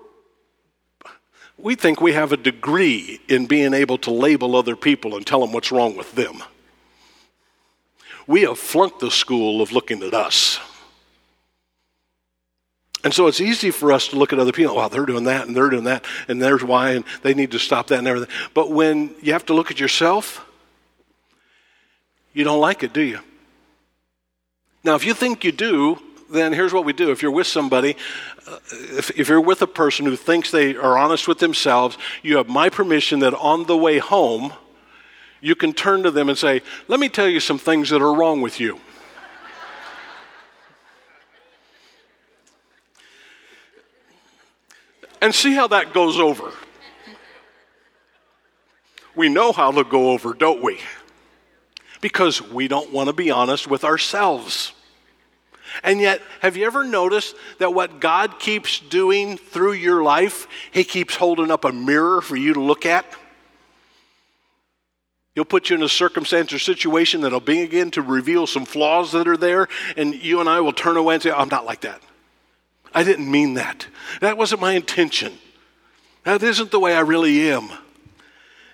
we 1.57 1.75
think 1.75 2.01
we 2.01 2.13
have 2.13 2.33
a 2.33 2.37
degree 2.37 3.21
in 3.29 3.47
being 3.47 3.75
able 3.75 3.99
to 3.99 4.11
label 4.11 4.55
other 4.55 4.77
people 4.77 5.17
and 5.17 5.27
tell 5.27 5.41
them 5.41 5.53
what's 5.53 5.73
wrong 5.73 5.97
with 5.97 6.15
them 6.15 6.43
we 8.27 8.43
have 8.43 8.59
flunked 8.59 9.01
the 9.01 9.11
school 9.11 9.61
of 9.61 9.73
looking 9.73 10.03
at 10.03 10.15
us. 10.15 10.59
And 13.05 13.13
so 13.13 13.27
it's 13.27 13.41
easy 13.41 13.71
for 13.71 13.93
us 13.93 14.09
to 14.09 14.17
look 14.17 14.33
at 14.33 14.39
other 14.39 14.51
people. 14.51 14.77
Wow, 14.77 14.89
they're 14.89 15.05
doing 15.05 15.25
that 15.25 15.47
and 15.47 15.55
they're 15.55 15.69
doing 15.69 15.85
that, 15.85 16.05
and 16.27 16.41
there's 16.41 16.65
why, 16.65 16.93
and 16.93 17.05
they 17.23 17.35
need 17.35 17.51
to 17.53 17.59
stop 17.59 17.89
that 17.89 17.99
and 17.99 18.09
everything. 18.09 18.35
But 18.55 18.71
when 18.71 19.15
you 19.21 19.35
have 19.35 19.45
to 19.47 19.55
look 19.55 19.71
at 19.71 19.79
yourself, 19.79 20.45
you 22.33 22.43
don't 22.45 22.61
like 22.61 22.83
it, 22.83 22.95
do 22.95 23.03
you? 23.03 23.21
Now, 24.83 24.95
if 24.95 25.05
you 25.05 25.15
think 25.15 25.45
you 25.45 25.53
do, 25.53 25.99
then 26.31 26.53
here's 26.53 26.73
what 26.73 26.85
we 26.85 26.93
do. 26.93 27.11
If 27.11 27.23
you're 27.23 27.31
with 27.31 27.47
somebody, 27.47 27.97
uh, 28.47 28.59
if, 28.71 29.11
if 29.19 29.29
you're 29.29 29.41
with 29.41 29.63
a 29.63 29.67
person 29.67 30.07
who 30.07 30.17
thinks 30.17 30.51
they 30.51 30.75
are 30.75 30.99
honest 30.99 31.29
with 31.29 31.39
themselves, 31.39 31.97
you 32.23 32.39
have 32.39 32.49
my 32.49 32.71
permission 32.71 33.21
that 33.21 33.35
on 33.35 33.65
the 33.65 33.77
way 33.77 33.99
home, 33.99 34.53
you 35.41 35.55
can 35.55 35.75
turn 35.75 36.03
to 36.03 36.11
them 36.11 36.29
and 36.29 36.39
say, 36.39 36.63
Let 36.89 37.01
me 37.01 37.09
tell 37.09 37.29
you 37.29 37.41
some 37.41 37.59
things 37.59 37.91
that 37.91 38.01
are 38.01 38.15
wrong 38.15 38.41
with 38.41 38.61
you. 38.61 38.81
And 45.25 45.35
see 45.35 45.55
how 45.55 45.67
that 45.69 45.95
goes 45.95 46.21
over. 46.21 46.53
We 49.17 49.31
know 49.31 49.53
how 49.53 49.73
to 49.73 49.83
go 49.83 50.11
over, 50.11 50.35
don't 50.35 50.63
we? 50.63 50.81
Because 52.03 52.43
we 52.43 52.69
don't 52.69 52.93
want 52.93 53.09
to 53.09 53.15
be 53.15 53.31
honest 53.31 53.67
with 53.67 53.85
ourselves. 53.85 54.75
And 55.83 55.99
yet, 55.99 56.21
have 56.41 56.59
you 56.59 56.67
ever 56.67 56.85
noticed 56.85 57.37
that 57.59 57.73
what 57.73 58.01
God 58.01 58.39
keeps 58.39 58.79
doing 58.79 59.39
through 59.39 59.73
your 59.73 60.03
life, 60.03 60.47
He 60.73 60.85
keeps 60.85 61.17
holding 61.17 61.51
up 61.51 61.65
a 61.65 61.73
mirror 61.73 62.21
for 62.21 62.37
you 62.37 62.53
to 62.53 62.61
look 62.61 62.85
at? 62.85 63.07
He'll 65.35 65.47
put 65.47 65.71
you 65.71 65.77
in 65.77 65.83
a 65.83 65.89
circumstance 65.89 66.53
or 66.53 66.59
situation 66.59 67.23
that'll 67.23 67.41
begin 67.41 67.91
to 67.93 68.03
reveal 68.03 68.47
some 68.47 68.67
flaws 68.67 69.13
that 69.13 69.27
are 69.27 69.39
there, 69.39 69.69
and 69.97 70.15
you 70.15 70.41
and 70.41 70.51
I 70.51 70.61
will 70.61 70.75
turn 70.75 70.99
away 70.99 71.15
and 71.15 71.23
say, 71.23 71.31
I'm 71.31 71.49
not 71.49 71.65
like 71.65 71.81
that. 71.81 72.03
I 72.95 73.03
didn't 73.03 73.31
mean 73.31 73.55
that. 73.55 73.87
That 74.21 74.39
wasn't 74.39 74.61
my 74.61 74.73
intention. 74.73 75.33
That 76.25 76.43
isn't 76.43 76.71
the 76.71 76.81
way 76.81 76.95
I 76.95 77.01
really 77.01 77.51
am. 77.51 77.71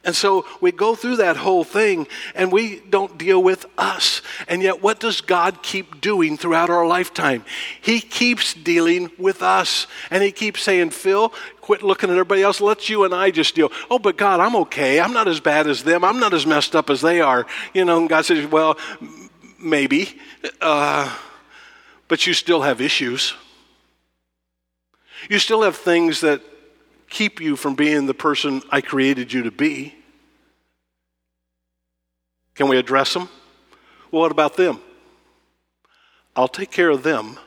And 0.03 0.17
so 0.17 0.47
we 0.63 0.73
go 0.73 0.95
through 0.95 1.17
that 1.17 1.37
whole 1.37 1.63
thing 1.63 2.07
and 2.35 2.51
we 2.51 2.81
don't 2.89 3.19
deal 3.19 3.43
with 3.43 3.67
us. 3.77 4.23
And 4.49 4.63
yet, 4.63 4.83
what 4.83 4.99
does 4.99 5.21
God 5.21 5.63
keep 5.63 6.01
doing 6.01 6.39
throughout 6.39 6.71
our 6.71 6.87
lifetime? 6.87 7.45
He 7.83 8.01
keeps 8.01 8.55
dealing 8.55 9.11
with 9.19 9.43
us. 9.43 9.87
And 10.11 10.23
He 10.23 10.33
keeps 10.33 10.63
saying, 10.63 10.91
Phil, 10.91 11.35
quit 11.61 11.83
looking 11.83 12.09
at 12.09 12.15
everybody 12.15 12.43
else. 12.43 12.63
Let 12.63 12.89
you 12.89 13.05
and 13.05 13.15
I 13.15 13.31
just 13.31 13.55
deal. 13.55 13.71
Oh, 13.91 13.99
but 13.99 14.17
God, 14.17 14.41
I'm 14.41 14.57
okay. 14.57 15.01
I'm 15.01 15.13
not 15.13 15.29
as 15.29 15.39
bad 15.39 15.67
as 15.67 15.85
them. 15.85 16.03
I'm 16.03 16.19
not 16.19 16.33
as 16.33 16.47
messed 16.47 16.75
up 16.75 16.89
as 16.89 17.03
they 17.03 17.21
are. 17.21 17.47
You 17.75 17.85
know, 17.85 17.99
and 17.99 18.09
God 18.09 18.25
says, 18.25 18.47
well, 18.47 18.79
maybe. 19.59 20.19
Uh, 20.63 21.15
but 22.09 22.27
you 22.27 22.33
still 22.33 22.63
have 22.63 22.81
issues. 22.81 23.35
You 25.29 25.39
still 25.39 25.63
have 25.63 25.77
things 25.77 26.21
that 26.23 26.43
keep 27.09 27.41
you 27.41 27.57
from 27.57 27.75
being 27.75 28.07
the 28.07 28.15
person 28.15 28.63
I 28.71 28.81
created 28.81 29.33
you 29.33 29.43
to 29.43 29.51
be? 29.51 29.95
Can 32.55 32.69
we 32.69 32.79
address 32.79 33.13
them? 33.13 33.29
Well, 34.11 34.23
what 34.23 34.33
about 34.33 34.57
them? 34.57 34.81
I'll 36.35 36.49
take 36.49 36.71
care 36.71 36.91
of 36.91 37.03
them. 37.03 37.39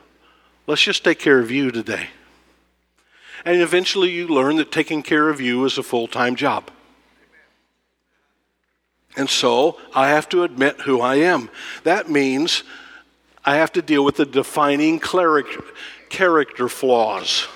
Let's 0.66 0.82
just 0.82 1.04
take 1.04 1.18
care 1.18 1.40
of 1.40 1.50
you 1.50 1.70
today. 1.70 2.08
And 3.44 3.60
eventually 3.60 4.10
you 4.10 4.28
learn 4.28 4.56
that 4.56 4.72
taking 4.72 5.02
care 5.02 5.28
of 5.28 5.40
you 5.40 5.64
is 5.64 5.76
a 5.76 5.82
full 5.82 6.06
time 6.06 6.36
job. 6.36 6.70
And 9.16 9.28
so 9.28 9.78
I 9.94 10.08
have 10.08 10.28
to 10.30 10.42
admit 10.42 10.80
who 10.80 11.00
I 11.00 11.16
am. 11.16 11.50
That 11.84 12.10
means 12.10 12.64
I 13.44 13.56
have 13.56 13.72
to 13.72 13.82
deal 13.82 14.04
with 14.04 14.16
the 14.16 14.26
defining 14.26 14.98
character 14.98 16.68
flaws. 16.68 17.46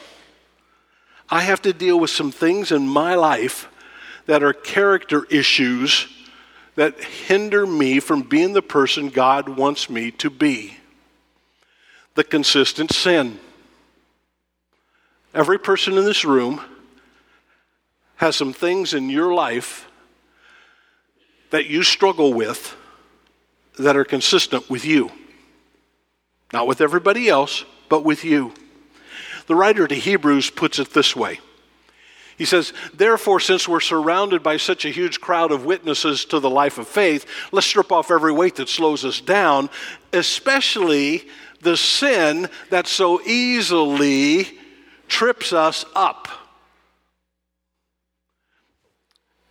I 1.31 1.43
have 1.43 1.63
to 1.63 1.73
deal 1.73 1.99
with 1.99 2.11
some 2.11 2.31
things 2.31 2.73
in 2.73 2.89
my 2.89 3.15
life 3.15 3.69
that 4.27 4.43
are 4.43 4.53
character 4.53 5.25
issues 5.31 6.07
that 6.75 7.03
hinder 7.03 7.67
me 7.67 7.99
from 7.99 8.23
being 8.23 8.53
the 8.53 8.63
person 8.63 9.09
God 9.09 9.49
wants 9.49 9.91
me 9.91 10.11
to 10.13 10.31
be. 10.31 10.77
The 12.15 12.25
consistent 12.25 12.93
sin. 12.93 13.41
Every 15.35 15.59
person 15.59 15.99
in 15.99 16.05
this 16.05 16.25
room 16.25 16.61
has 18.17 18.37
some 18.37 18.53
things 18.53 18.95
in 18.95 19.11
your 19.11 19.35
life 19.35 19.89
that 21.51 21.67
you 21.67 21.83
struggle 21.83 22.33
with 22.33 22.77
that 23.79 23.97
are 23.97 24.05
consistent 24.05 24.69
with 24.69 24.85
you. 24.85 25.11
Not 26.53 26.67
with 26.67 26.81
everybody 26.81 27.29
else, 27.29 27.65
but 27.89 28.05
with 28.05 28.25
you. 28.25 28.53
The 29.49 29.57
writer 29.57 29.89
to 29.89 29.95
Hebrews 29.95 30.51
puts 30.51 30.79
it 30.79 30.93
this 30.93 31.17
way 31.17 31.41
He 32.37 32.45
says, 32.45 32.73
Therefore, 32.95 33.41
since 33.41 33.67
we're 33.67 33.81
surrounded 33.81 34.43
by 34.43 34.59
such 34.59 34.85
a 34.85 34.91
huge 34.91 35.21
crowd 35.21 35.51
of 35.51 35.65
witnesses 35.65 36.27
to 36.27 36.39
the 36.39 36.51
life 36.51 36.79
of 36.79 36.87
faith, 36.87 37.27
let's 37.51 37.67
strip 37.67 37.91
off 37.91 38.11
every 38.11 38.33
weight 38.33 38.57
that 38.57 38.69
slows 38.69 39.05
us 39.05 39.21
down, 39.21 39.71
especially 40.13 41.27
the 41.63 41.77
sin 41.77 42.49
that 42.71 42.87
so 42.87 43.21
easily 43.23 44.47
trips 45.09 45.53
us 45.53 45.85
up. 45.97 46.29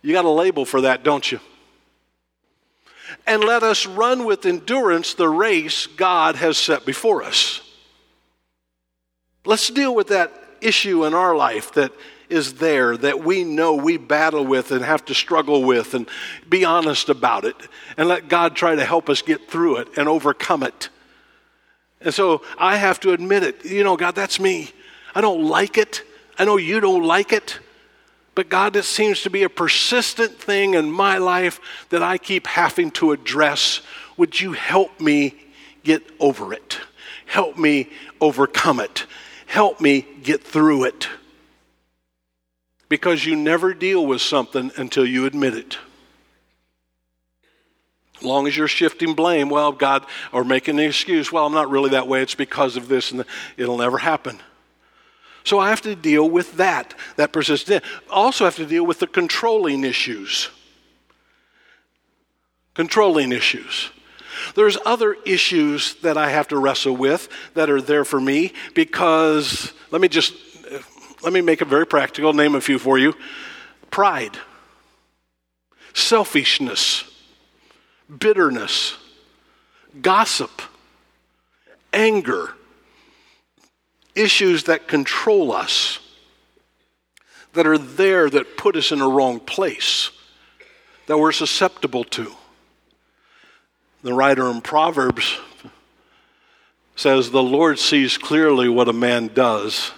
You 0.00 0.12
got 0.12 0.24
a 0.24 0.30
label 0.30 0.64
for 0.64 0.82
that, 0.82 1.02
don't 1.02 1.30
you? 1.30 1.40
And 3.26 3.42
let 3.42 3.64
us 3.64 3.84
run 3.84 4.24
with 4.24 4.46
endurance 4.46 5.14
the 5.14 5.28
race 5.28 5.86
God 5.88 6.36
has 6.36 6.56
set 6.56 6.86
before 6.86 7.24
us. 7.24 7.67
Let's 9.48 9.70
deal 9.70 9.94
with 9.94 10.08
that 10.08 10.30
issue 10.60 11.06
in 11.06 11.14
our 11.14 11.34
life 11.34 11.72
that 11.72 11.90
is 12.28 12.56
there 12.56 12.98
that 12.98 13.24
we 13.24 13.44
know 13.44 13.76
we 13.76 13.96
battle 13.96 14.44
with 14.44 14.72
and 14.72 14.84
have 14.84 15.06
to 15.06 15.14
struggle 15.14 15.64
with 15.64 15.94
and 15.94 16.06
be 16.50 16.66
honest 16.66 17.08
about 17.08 17.46
it 17.46 17.56
and 17.96 18.10
let 18.10 18.28
God 18.28 18.54
try 18.54 18.74
to 18.74 18.84
help 18.84 19.08
us 19.08 19.22
get 19.22 19.50
through 19.50 19.78
it 19.78 19.96
and 19.96 20.06
overcome 20.06 20.62
it. 20.62 20.90
And 22.02 22.12
so 22.12 22.42
I 22.58 22.76
have 22.76 23.00
to 23.00 23.14
admit 23.14 23.42
it. 23.42 23.64
You 23.64 23.84
know, 23.84 23.96
God, 23.96 24.14
that's 24.14 24.38
me. 24.38 24.70
I 25.14 25.22
don't 25.22 25.44
like 25.44 25.78
it. 25.78 26.02
I 26.38 26.44
know 26.44 26.58
you 26.58 26.78
don't 26.78 27.04
like 27.04 27.32
it. 27.32 27.58
But 28.34 28.50
God, 28.50 28.76
it 28.76 28.84
seems 28.84 29.22
to 29.22 29.30
be 29.30 29.44
a 29.44 29.48
persistent 29.48 30.38
thing 30.38 30.74
in 30.74 30.92
my 30.92 31.16
life 31.16 31.58
that 31.88 32.02
I 32.02 32.18
keep 32.18 32.46
having 32.46 32.90
to 32.90 33.12
address. 33.12 33.80
Would 34.18 34.38
you 34.38 34.52
help 34.52 35.00
me 35.00 35.36
get 35.84 36.02
over 36.20 36.52
it? 36.52 36.78
Help 37.24 37.56
me 37.56 37.88
overcome 38.20 38.80
it. 38.80 39.06
Help 39.48 39.80
me 39.80 40.06
get 40.22 40.44
through 40.44 40.84
it. 40.84 41.08
Because 42.90 43.24
you 43.24 43.34
never 43.34 43.72
deal 43.72 44.06
with 44.06 44.20
something 44.20 44.70
until 44.76 45.06
you 45.06 45.24
admit 45.24 45.54
it. 45.54 45.78
As 48.18 48.22
long 48.22 48.46
as 48.46 48.56
you're 48.56 48.68
shifting 48.68 49.14
blame, 49.14 49.48
well, 49.48 49.72
God, 49.72 50.04
or 50.32 50.44
making 50.44 50.78
an 50.78 50.84
excuse, 50.84 51.32
well, 51.32 51.46
I'm 51.46 51.52
not 51.54 51.70
really 51.70 51.90
that 51.90 52.06
way, 52.06 52.20
it's 52.20 52.34
because 52.34 52.76
of 52.76 52.88
this, 52.88 53.10
and 53.10 53.24
it'll 53.56 53.78
never 53.78 53.96
happen. 53.96 54.38
So 55.44 55.58
I 55.58 55.70
have 55.70 55.80
to 55.82 55.96
deal 55.96 56.28
with 56.28 56.58
that, 56.58 56.94
that 57.16 57.32
persistent. 57.32 57.82
Also 58.10 58.44
have 58.44 58.56
to 58.56 58.66
deal 58.66 58.84
with 58.84 58.98
the 58.98 59.06
controlling 59.06 59.82
issues. 59.82 60.50
Controlling 62.74 63.32
issues. 63.32 63.90
There's 64.54 64.78
other 64.84 65.14
issues 65.24 65.94
that 65.96 66.16
I 66.16 66.30
have 66.30 66.48
to 66.48 66.58
wrestle 66.58 66.96
with 66.96 67.28
that 67.54 67.70
are 67.70 67.80
there 67.80 68.04
for 68.04 68.20
me 68.20 68.52
because 68.74 69.72
let 69.90 70.00
me 70.00 70.08
just 70.08 70.34
let 71.22 71.32
me 71.32 71.40
make 71.40 71.62
it 71.62 71.68
very 71.68 71.86
practical, 71.86 72.32
name 72.32 72.54
a 72.54 72.60
few 72.60 72.78
for 72.78 72.98
you. 72.98 73.14
Pride, 73.90 74.38
selfishness, 75.94 77.04
bitterness, 78.18 78.96
gossip, 80.00 80.62
anger, 81.92 82.54
issues 84.14 84.64
that 84.64 84.88
control 84.88 85.52
us, 85.52 86.00
that 87.54 87.66
are 87.66 87.78
there 87.78 88.28
that 88.30 88.56
put 88.56 88.76
us 88.76 88.92
in 88.92 89.00
a 89.00 89.08
wrong 89.08 89.40
place, 89.40 90.10
that 91.06 91.18
we're 91.18 91.32
susceptible 91.32 92.04
to. 92.04 92.32
The 94.02 94.12
writer 94.14 94.48
in 94.48 94.60
Proverbs 94.60 95.38
says, 96.94 97.30
The 97.30 97.42
Lord 97.42 97.80
sees 97.80 98.16
clearly 98.16 98.68
what 98.68 98.88
a 98.88 98.92
man 98.92 99.28
does, 99.28 99.90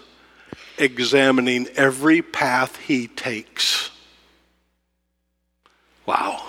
examining 0.78 1.66
every 1.76 2.22
path 2.22 2.76
he 2.76 3.08
takes. 3.08 3.90
Wow. 6.06 6.42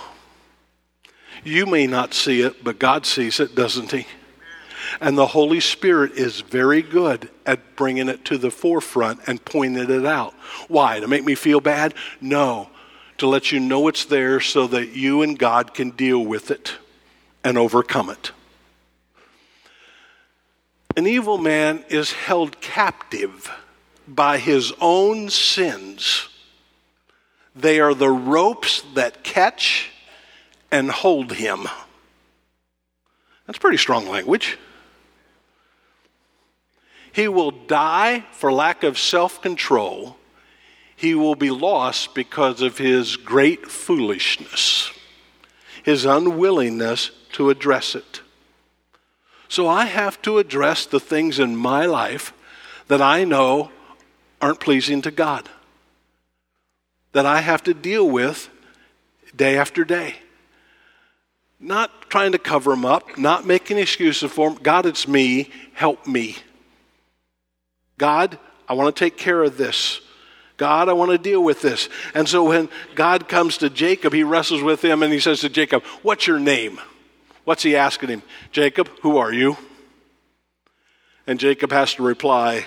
You 1.44 1.66
may 1.66 1.86
not 1.86 2.14
see 2.14 2.40
it, 2.40 2.64
but 2.64 2.78
God 2.78 3.04
sees 3.04 3.38
it, 3.38 3.54
doesn't 3.54 3.90
he? 3.90 4.06
And 5.00 5.18
the 5.18 5.26
Holy 5.26 5.60
Spirit 5.60 6.12
is 6.12 6.40
very 6.40 6.80
good 6.80 7.28
at 7.44 7.76
bringing 7.76 8.08
it 8.08 8.24
to 8.26 8.38
the 8.38 8.50
forefront 8.50 9.20
and 9.26 9.44
pointing 9.44 9.90
it 9.90 10.06
out. 10.06 10.34
Why? 10.68 11.00
To 11.00 11.08
make 11.08 11.24
me 11.24 11.34
feel 11.34 11.60
bad? 11.60 11.94
No. 12.20 12.70
To 13.18 13.26
let 13.26 13.52
you 13.52 13.60
know 13.60 13.88
it's 13.88 14.06
there 14.06 14.40
so 14.40 14.66
that 14.68 14.96
you 14.96 15.22
and 15.22 15.38
God 15.38 15.74
can 15.74 15.90
deal 15.90 16.24
with 16.24 16.50
it 16.50 16.76
and 17.44 17.58
overcome 17.58 18.10
it. 18.10 18.32
An 20.96 21.06
evil 21.06 21.38
man 21.38 21.84
is 21.88 22.12
held 22.12 22.60
captive 22.60 23.50
by 24.06 24.38
his 24.38 24.72
own 24.80 25.30
sins. 25.30 26.28
They 27.56 27.80
are 27.80 27.94
the 27.94 28.10
ropes 28.10 28.82
that 28.94 29.24
catch 29.24 29.90
and 30.70 30.90
hold 30.90 31.32
him. 31.32 31.66
That's 33.46 33.58
pretty 33.58 33.78
strong 33.78 34.08
language. 34.08 34.58
He 37.12 37.28
will 37.28 37.50
die 37.50 38.24
for 38.32 38.52
lack 38.52 38.82
of 38.82 38.98
self 38.98 39.42
control. 39.42 40.16
He 40.96 41.14
will 41.14 41.34
be 41.34 41.50
lost 41.50 42.14
because 42.14 42.62
of 42.62 42.78
his 42.78 43.16
great 43.16 43.66
foolishness, 43.66 44.92
his 45.82 46.04
unwillingness 46.04 47.10
to 47.32 47.50
address 47.50 47.94
it. 47.94 48.20
So 49.48 49.68
I 49.68 49.84
have 49.84 50.20
to 50.22 50.38
address 50.38 50.86
the 50.86 51.00
things 51.00 51.38
in 51.38 51.56
my 51.56 51.84
life 51.84 52.32
that 52.88 53.02
I 53.02 53.24
know 53.24 53.70
aren't 54.40 54.60
pleasing 54.60 55.02
to 55.02 55.10
God, 55.10 55.48
that 57.12 57.26
I 57.26 57.40
have 57.40 57.62
to 57.64 57.74
deal 57.74 58.08
with 58.08 58.48
day 59.36 59.56
after 59.56 59.84
day. 59.84 60.16
Not 61.60 62.10
trying 62.10 62.32
to 62.32 62.38
cover 62.38 62.70
them 62.70 62.84
up, 62.84 63.16
not 63.16 63.46
making 63.46 63.78
excuses 63.78 64.32
for 64.32 64.50
them. 64.50 64.58
God, 64.62 64.84
it's 64.84 65.06
me. 65.06 65.50
Help 65.74 66.06
me. 66.06 66.36
God, 67.98 68.38
I 68.68 68.72
want 68.72 68.94
to 68.94 68.98
take 68.98 69.16
care 69.16 69.42
of 69.42 69.56
this. 69.56 70.00
God, 70.56 70.88
I 70.88 70.92
want 70.92 71.10
to 71.10 71.18
deal 71.18 71.42
with 71.42 71.60
this. 71.60 71.88
And 72.14 72.28
so 72.28 72.44
when 72.44 72.68
God 72.94 73.28
comes 73.28 73.58
to 73.58 73.70
Jacob, 73.70 74.12
he 74.12 74.22
wrestles 74.22 74.62
with 74.62 74.84
him 74.84 75.02
and 75.02 75.12
he 75.12 75.20
says 75.20 75.40
to 75.40 75.48
Jacob, 75.48 75.84
What's 76.02 76.26
your 76.26 76.38
name? 76.38 76.80
What's 77.44 77.62
he 77.62 77.76
asking 77.76 78.08
him? 78.08 78.22
Jacob, 78.52 78.88
who 79.00 79.16
are 79.16 79.32
you? 79.32 79.56
And 81.26 81.38
Jacob 81.38 81.72
has 81.72 81.94
to 81.94 82.02
reply, 82.02 82.66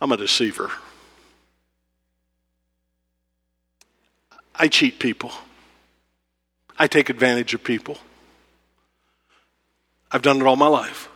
I'm 0.00 0.12
a 0.12 0.16
deceiver. 0.16 0.70
I 4.54 4.68
cheat 4.68 4.98
people. 4.98 5.32
I 6.78 6.86
take 6.86 7.10
advantage 7.10 7.54
of 7.54 7.64
people. 7.64 7.98
I've 10.10 10.22
done 10.22 10.40
it 10.40 10.46
all 10.46 10.56
my 10.56 10.68
life. 10.68 11.08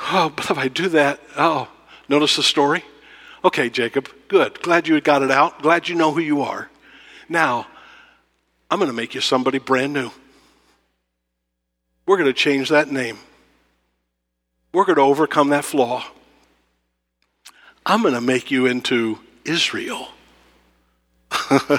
Oh, 0.00 0.32
but 0.34 0.50
if 0.50 0.58
I 0.58 0.68
do 0.68 0.88
that, 0.90 1.20
oh, 1.36 1.68
notice 2.08 2.36
the 2.36 2.42
story? 2.42 2.84
Okay, 3.44 3.68
Jacob, 3.68 4.08
good. 4.28 4.62
Glad 4.62 4.88
you 4.88 5.00
got 5.00 5.22
it 5.22 5.30
out. 5.30 5.62
Glad 5.62 5.88
you 5.88 5.94
know 5.94 6.12
who 6.12 6.20
you 6.20 6.42
are. 6.42 6.70
Now, 7.28 7.66
I'm 8.70 8.78
going 8.78 8.90
to 8.90 8.96
make 8.96 9.14
you 9.14 9.20
somebody 9.20 9.58
brand 9.58 9.92
new. 9.92 10.10
We're 12.10 12.16
going 12.16 12.26
to 12.26 12.32
change 12.32 12.70
that 12.70 12.90
name. 12.90 13.18
We're 14.72 14.84
going 14.84 14.96
to 14.96 15.02
overcome 15.02 15.50
that 15.50 15.64
flaw. 15.64 16.04
I'm 17.86 18.02
going 18.02 18.14
to 18.14 18.20
make 18.20 18.50
you 18.50 18.66
into 18.66 19.20
Israel. 19.44 20.08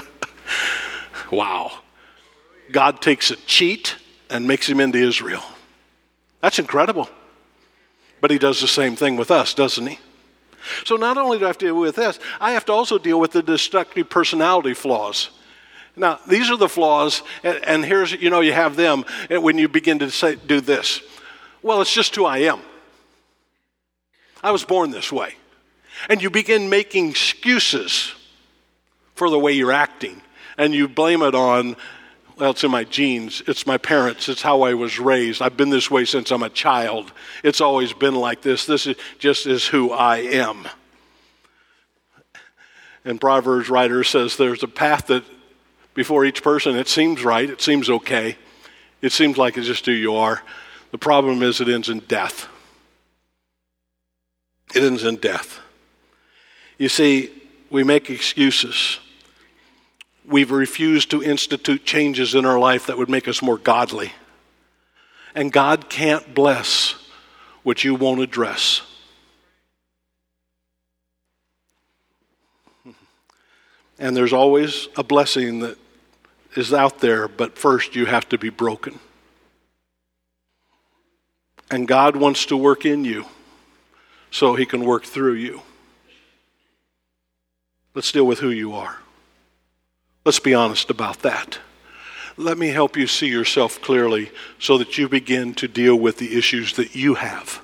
wow. 1.30 1.72
God 2.70 3.02
takes 3.02 3.30
a 3.30 3.36
cheat 3.36 3.96
and 4.30 4.48
makes 4.48 4.66
him 4.66 4.80
into 4.80 4.96
Israel. 4.96 5.44
That's 6.40 6.58
incredible. 6.58 7.10
But 8.22 8.30
he 8.30 8.38
does 8.38 8.58
the 8.62 8.68
same 8.68 8.96
thing 8.96 9.16
with 9.18 9.30
us, 9.30 9.52
doesn't 9.52 9.86
he? 9.86 9.98
So 10.86 10.96
not 10.96 11.18
only 11.18 11.40
do 11.40 11.44
I 11.44 11.48
have 11.48 11.58
to 11.58 11.66
deal 11.66 11.78
with 11.78 11.96
this, 11.96 12.18
I 12.40 12.52
have 12.52 12.64
to 12.64 12.72
also 12.72 12.96
deal 12.96 13.20
with 13.20 13.32
the 13.32 13.42
destructive 13.42 14.08
personality 14.08 14.72
flaws. 14.72 15.28
Now, 15.94 16.18
these 16.26 16.50
are 16.50 16.56
the 16.56 16.68
flaws, 16.68 17.22
and, 17.42 17.84
here's, 17.84 18.12
you 18.12 18.30
know, 18.30 18.40
you 18.40 18.52
have 18.52 18.76
them 18.76 19.04
eh, 19.28 19.36
when 19.36 19.58
you 19.58 19.68
begin 19.68 19.98
to 19.98 20.10
say, 20.10 20.36
do 20.36 20.60
this. 20.60 21.02
Well, 21.62 21.82
it's 21.82 21.92
just 21.92 22.16
who 22.16 22.24
I 22.24 22.38
am. 22.38 22.60
I 24.42 24.52
was 24.52 24.64
born 24.64 24.90
this 24.90 25.12
way. 25.12 25.34
And 26.08 26.22
you 26.22 26.30
begin 26.30 26.70
making 26.70 27.10
excuses 27.10 28.14
for 29.14 29.28
the 29.28 29.38
way 29.38 29.52
you're 29.52 29.72
acting, 29.72 30.22
and 30.56 30.74
you 30.74 30.88
blame 30.88 31.22
it 31.22 31.34
on 31.34 31.76
well, 32.38 32.50
it's 32.50 32.64
in 32.64 32.70
my 32.70 32.84
genes. 32.84 33.42
It's 33.46 33.66
my 33.66 33.78
parents. 33.78 34.28
It's 34.28 34.42
how 34.42 34.62
I 34.62 34.74
was 34.74 34.98
raised. 34.98 35.42
I've 35.42 35.56
been 35.56 35.70
this 35.70 35.90
way 35.90 36.04
since 36.04 36.30
I'm 36.30 36.42
a 36.42 36.48
child. 36.48 37.12
It's 37.44 37.60
always 37.60 37.92
been 37.92 38.14
like 38.14 38.42
this. 38.42 38.66
This 38.66 38.86
is 38.86 38.96
just 39.18 39.46
is 39.46 39.66
who 39.66 39.92
I 39.92 40.16
am. 40.16 40.66
And 43.04 43.20
Proverbs 43.20 43.68
writer 43.68 44.02
says 44.02 44.36
there's 44.36 44.62
a 44.62 44.68
path 44.68 45.06
that 45.08 45.24
before 45.94 46.24
each 46.24 46.42
person 46.42 46.76
it 46.76 46.88
seems 46.88 47.24
right, 47.24 47.48
it 47.48 47.60
seems 47.60 47.88
okay. 47.88 48.36
It 49.00 49.12
seems 49.12 49.36
like 49.36 49.56
it's 49.56 49.66
just 49.66 49.86
who 49.86 49.92
you 49.92 50.14
are. 50.14 50.42
The 50.90 50.98
problem 50.98 51.42
is 51.42 51.60
it 51.60 51.68
ends 51.68 51.88
in 51.88 52.00
death. 52.00 52.48
It 54.74 54.82
ends 54.82 55.04
in 55.04 55.16
death. 55.16 55.60
You 56.78 56.88
see, 56.88 57.30
we 57.70 57.82
make 57.82 58.10
excuses 58.10 58.98
we've 60.24 60.50
refused 60.50 61.10
to 61.10 61.22
institute 61.22 61.84
changes 61.84 62.34
in 62.34 62.44
our 62.44 62.58
life 62.58 62.86
that 62.86 62.98
would 62.98 63.08
make 63.08 63.28
us 63.28 63.42
more 63.42 63.58
godly. 63.58 64.12
And 65.34 65.52
God 65.52 65.88
can't 65.88 66.34
bless 66.34 66.94
what 67.62 67.84
you 67.84 67.94
won't 67.94 68.20
address. 68.20 68.82
And 73.98 74.16
there's 74.16 74.32
always 74.32 74.88
a 74.96 75.04
blessing 75.04 75.60
that 75.60 75.78
is 76.54 76.72
out 76.72 77.00
there, 77.00 77.28
but 77.28 77.58
first 77.58 77.94
you 77.96 78.06
have 78.06 78.28
to 78.28 78.38
be 78.38 78.50
broken. 78.50 78.98
And 81.70 81.88
God 81.88 82.16
wants 82.16 82.46
to 82.46 82.56
work 82.56 82.84
in 82.84 83.04
you 83.04 83.24
so 84.30 84.54
he 84.54 84.66
can 84.66 84.84
work 84.84 85.04
through 85.04 85.34
you. 85.34 85.62
Let's 87.94 88.12
deal 88.12 88.26
with 88.26 88.40
who 88.40 88.50
you 88.50 88.74
are. 88.74 88.98
Let's 90.24 90.40
be 90.40 90.54
honest 90.54 90.90
about 90.90 91.20
that. 91.20 91.58
Let 92.36 92.56
me 92.56 92.68
help 92.68 92.96
you 92.96 93.06
see 93.06 93.28
yourself 93.28 93.80
clearly 93.82 94.30
so 94.58 94.78
that 94.78 94.96
you 94.96 95.08
begin 95.08 95.52
to 95.54 95.68
deal 95.68 95.96
with 95.96 96.18
the 96.18 96.38
issues 96.38 96.74
that 96.74 96.94
you 96.94 97.14
have. 97.14 97.60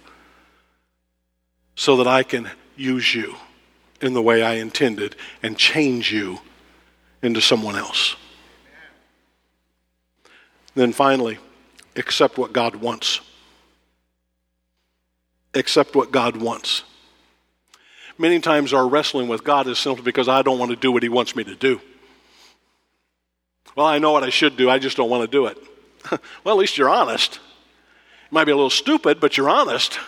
so 1.78 1.96
that 1.98 2.08
I 2.08 2.24
can 2.24 2.50
use 2.76 3.14
you 3.14 3.36
in 4.00 4.12
the 4.12 4.20
way 4.20 4.42
I 4.42 4.54
intended 4.54 5.14
and 5.44 5.56
change 5.56 6.12
you 6.12 6.40
into 7.22 7.40
someone 7.40 7.76
else. 7.76 8.16
Then 10.78 10.92
finally, 10.92 11.38
accept 11.96 12.38
what 12.38 12.52
God 12.52 12.76
wants. 12.76 13.20
Accept 15.52 15.96
what 15.96 16.12
God 16.12 16.36
wants. 16.36 16.84
Many 18.16 18.38
times 18.38 18.72
our 18.72 18.86
wrestling 18.86 19.26
with 19.26 19.42
God 19.42 19.66
is 19.66 19.76
simply 19.80 20.04
because 20.04 20.28
I 20.28 20.42
don't 20.42 20.56
want 20.56 20.70
to 20.70 20.76
do 20.76 20.92
what 20.92 21.02
He 21.02 21.08
wants 21.08 21.34
me 21.34 21.42
to 21.42 21.56
do. 21.56 21.80
Well, 23.74 23.86
I 23.86 23.98
know 23.98 24.12
what 24.12 24.22
I 24.22 24.30
should 24.30 24.56
do, 24.56 24.70
I 24.70 24.78
just 24.78 24.96
don't 24.96 25.10
want 25.10 25.28
to 25.28 25.36
do 25.36 25.46
it. 25.46 25.58
well, 26.44 26.54
at 26.54 26.60
least 26.60 26.78
you're 26.78 26.88
honest. 26.88 27.40
You 28.30 28.36
might 28.36 28.44
be 28.44 28.52
a 28.52 28.56
little 28.56 28.70
stupid, 28.70 29.18
but 29.18 29.36
you're 29.36 29.50
honest. 29.50 29.98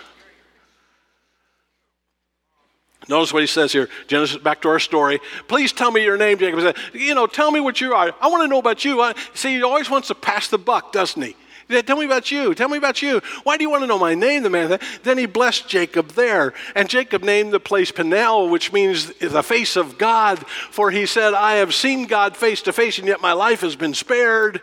Notice 3.08 3.32
what 3.32 3.42
he 3.42 3.46
says 3.46 3.72
here. 3.72 3.88
Genesis, 4.06 4.36
back 4.36 4.62
to 4.62 4.68
our 4.68 4.78
story. 4.78 5.20
Please 5.48 5.72
tell 5.72 5.90
me 5.90 6.04
your 6.04 6.16
name, 6.16 6.38
Jacob 6.38 6.60
said. 6.60 6.76
You 6.92 7.14
know, 7.14 7.26
tell 7.26 7.50
me 7.50 7.58
what 7.58 7.80
you 7.80 7.94
are. 7.94 8.14
I 8.20 8.28
want 8.28 8.42
to 8.42 8.48
know 8.48 8.58
about 8.58 8.84
you. 8.84 9.00
I, 9.00 9.14
see, 9.34 9.54
he 9.54 9.62
always 9.62 9.88
wants 9.88 10.08
to 10.08 10.14
pass 10.14 10.48
the 10.48 10.58
buck, 10.58 10.92
doesn't 10.92 11.20
he? 11.20 11.34
Said, 11.70 11.86
tell 11.86 11.96
me 11.96 12.04
about 12.04 12.30
you. 12.30 12.52
Tell 12.54 12.68
me 12.68 12.78
about 12.78 13.00
you. 13.00 13.20
Why 13.44 13.56
do 13.56 13.62
you 13.62 13.70
want 13.70 13.82
to 13.82 13.86
know 13.86 13.98
my 13.98 14.14
name? 14.14 14.42
The 14.42 14.50
man 14.50 14.68
said. 14.68 14.82
Then 15.04 15.18
he 15.18 15.26
blessed 15.26 15.68
Jacob 15.68 16.08
there. 16.08 16.52
And 16.74 16.88
Jacob 16.88 17.22
named 17.22 17.52
the 17.52 17.60
place 17.60 17.92
Peniel, 17.92 18.48
which 18.48 18.72
means 18.72 19.12
the 19.14 19.42
face 19.42 19.76
of 19.76 19.96
God. 19.96 20.44
For 20.70 20.90
he 20.90 21.06
said, 21.06 21.32
I 21.32 21.54
have 21.54 21.72
seen 21.72 22.06
God 22.06 22.36
face 22.36 22.62
to 22.62 22.72
face, 22.72 22.98
and 22.98 23.06
yet 23.06 23.20
my 23.20 23.32
life 23.32 23.60
has 23.60 23.76
been 23.76 23.94
spared. 23.94 24.60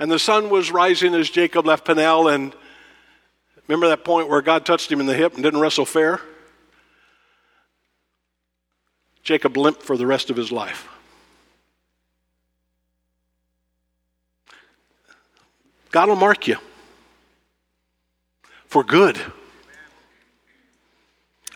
And 0.00 0.10
the 0.10 0.18
sun 0.18 0.50
was 0.50 0.72
rising 0.72 1.14
as 1.14 1.30
Jacob 1.30 1.66
left 1.66 1.84
Peniel. 1.86 2.28
And 2.28 2.54
remember 3.68 3.88
that 3.88 4.04
point 4.04 4.28
where 4.28 4.42
God 4.42 4.66
touched 4.66 4.90
him 4.90 4.98
in 4.98 5.06
the 5.06 5.14
hip 5.14 5.34
and 5.34 5.44
didn't 5.44 5.60
wrestle 5.60 5.86
fair? 5.86 6.20
Jacob 9.22 9.56
limped 9.56 9.82
for 9.82 9.96
the 9.96 10.06
rest 10.06 10.30
of 10.30 10.36
his 10.36 10.50
life. 10.50 10.88
God 15.90 16.08
will 16.08 16.16
mark 16.16 16.46
you 16.46 16.56
for 18.66 18.84
good. 18.84 19.20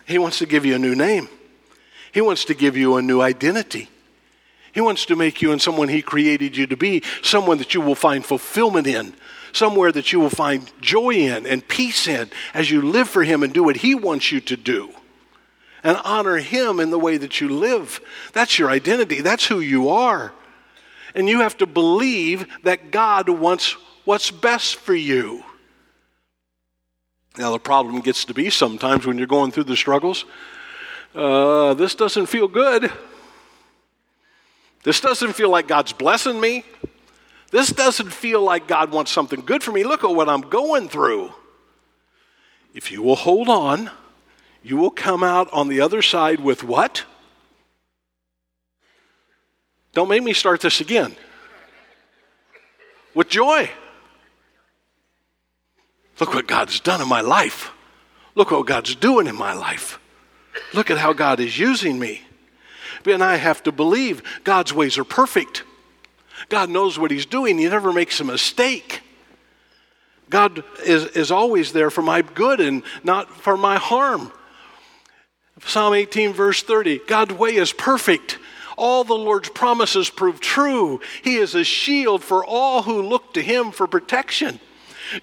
He 0.06 0.18
wants 0.18 0.38
to 0.40 0.46
give 0.46 0.66
you 0.66 0.74
a 0.74 0.78
new 0.78 0.94
name. 0.94 1.28
He 2.12 2.20
wants 2.20 2.44
to 2.46 2.54
give 2.54 2.76
you 2.76 2.96
a 2.96 3.02
new 3.02 3.20
identity. 3.20 3.88
He 4.72 4.80
wants 4.80 5.06
to 5.06 5.16
make 5.16 5.40
you 5.40 5.52
in 5.52 5.60
someone 5.60 5.88
He 5.88 6.02
created 6.02 6.56
you 6.56 6.66
to 6.66 6.76
be, 6.76 7.02
someone 7.22 7.58
that 7.58 7.74
you 7.74 7.80
will 7.80 7.94
find 7.94 8.24
fulfillment 8.24 8.88
in, 8.88 9.14
somewhere 9.52 9.92
that 9.92 10.12
you 10.12 10.18
will 10.18 10.30
find 10.30 10.70
joy 10.80 11.10
in 11.10 11.46
and 11.46 11.66
peace 11.66 12.08
in 12.08 12.28
as 12.52 12.70
you 12.70 12.82
live 12.82 13.08
for 13.08 13.22
Him 13.22 13.44
and 13.44 13.54
do 13.54 13.62
what 13.62 13.78
He 13.78 13.94
wants 13.94 14.32
you 14.32 14.40
to 14.40 14.56
do 14.56 14.92
and 15.84 15.98
honor 16.04 16.38
Him 16.38 16.80
in 16.80 16.90
the 16.90 16.98
way 16.98 17.16
that 17.16 17.40
you 17.40 17.48
live. 17.48 18.00
That's 18.32 18.58
your 18.58 18.70
identity, 18.70 19.20
that's 19.20 19.46
who 19.46 19.60
you 19.60 19.90
are. 19.90 20.32
And 21.14 21.28
you 21.28 21.42
have 21.42 21.56
to 21.58 21.66
believe 21.66 22.48
that 22.64 22.90
God 22.90 23.28
wants 23.28 23.76
what's 24.04 24.32
best 24.32 24.76
for 24.76 24.94
you. 24.94 25.44
Now, 27.38 27.52
the 27.52 27.60
problem 27.60 28.00
gets 28.00 28.24
to 28.24 28.34
be 28.34 28.50
sometimes 28.50 29.06
when 29.06 29.18
you're 29.18 29.28
going 29.28 29.52
through 29.52 29.64
the 29.64 29.76
struggles 29.76 30.24
uh, 31.14 31.74
this 31.74 31.94
doesn't 31.94 32.26
feel 32.26 32.48
good. 32.48 32.90
This 34.82 35.00
doesn't 35.00 35.32
feel 35.34 35.48
like 35.48 35.68
God's 35.68 35.92
blessing 35.92 36.40
me. 36.40 36.64
This 37.50 37.70
doesn't 37.70 38.12
feel 38.12 38.42
like 38.42 38.66
God 38.66 38.90
wants 38.90 39.12
something 39.12 39.40
good 39.40 39.62
for 39.62 39.70
me. 39.70 39.84
Look 39.84 40.02
at 40.02 40.10
what 40.10 40.28
I'm 40.28 40.40
going 40.42 40.88
through. 40.88 41.32
If 42.74 42.90
you 42.90 43.00
will 43.02 43.14
hold 43.14 43.48
on, 43.48 43.90
you 44.64 44.78
will 44.78 44.90
come 44.90 45.22
out 45.22 45.52
on 45.52 45.68
the 45.68 45.82
other 45.82 46.00
side 46.00 46.40
with 46.40 46.64
what? 46.64 47.04
Don't 49.92 50.08
make 50.08 50.22
me 50.22 50.32
start 50.32 50.62
this 50.62 50.80
again. 50.80 51.14
With 53.14 53.28
joy. 53.28 53.70
Look 56.18 56.32
what 56.32 56.48
God's 56.48 56.80
done 56.80 57.02
in 57.02 57.08
my 57.08 57.20
life. 57.20 57.72
Look 58.34 58.50
what 58.50 58.66
God's 58.66 58.94
doing 58.96 59.26
in 59.26 59.36
my 59.36 59.52
life. 59.52 60.00
Look 60.72 60.90
at 60.90 60.98
how 60.98 61.12
God 61.12 61.40
is 61.40 61.58
using 61.58 61.98
me. 61.98 62.22
And 63.04 63.22
I 63.22 63.36
have 63.36 63.62
to 63.64 63.72
believe 63.72 64.22
God's 64.44 64.72
ways 64.72 64.96
are 64.96 65.04
perfect. 65.04 65.62
God 66.48 66.70
knows 66.70 66.98
what 66.98 67.10
He's 67.10 67.26
doing, 67.26 67.58
He 67.58 67.68
never 67.68 67.92
makes 67.92 68.18
a 68.18 68.24
mistake. 68.24 69.02
God 70.30 70.64
is, 70.84 71.04
is 71.08 71.30
always 71.30 71.72
there 71.72 71.90
for 71.90 72.00
my 72.00 72.22
good 72.22 72.60
and 72.60 72.82
not 73.04 73.30
for 73.30 73.58
my 73.58 73.76
harm. 73.76 74.32
Psalm 75.62 75.94
18, 75.94 76.32
verse 76.32 76.62
30 76.62 77.00
God's 77.06 77.34
way 77.34 77.56
is 77.56 77.72
perfect. 77.72 78.38
All 78.76 79.04
the 79.04 79.14
Lord's 79.14 79.48
promises 79.48 80.10
prove 80.10 80.40
true. 80.40 81.00
He 81.22 81.36
is 81.36 81.54
a 81.54 81.62
shield 81.62 82.24
for 82.24 82.44
all 82.44 82.82
who 82.82 83.02
look 83.02 83.34
to 83.34 83.42
Him 83.42 83.70
for 83.70 83.86
protection. 83.86 84.58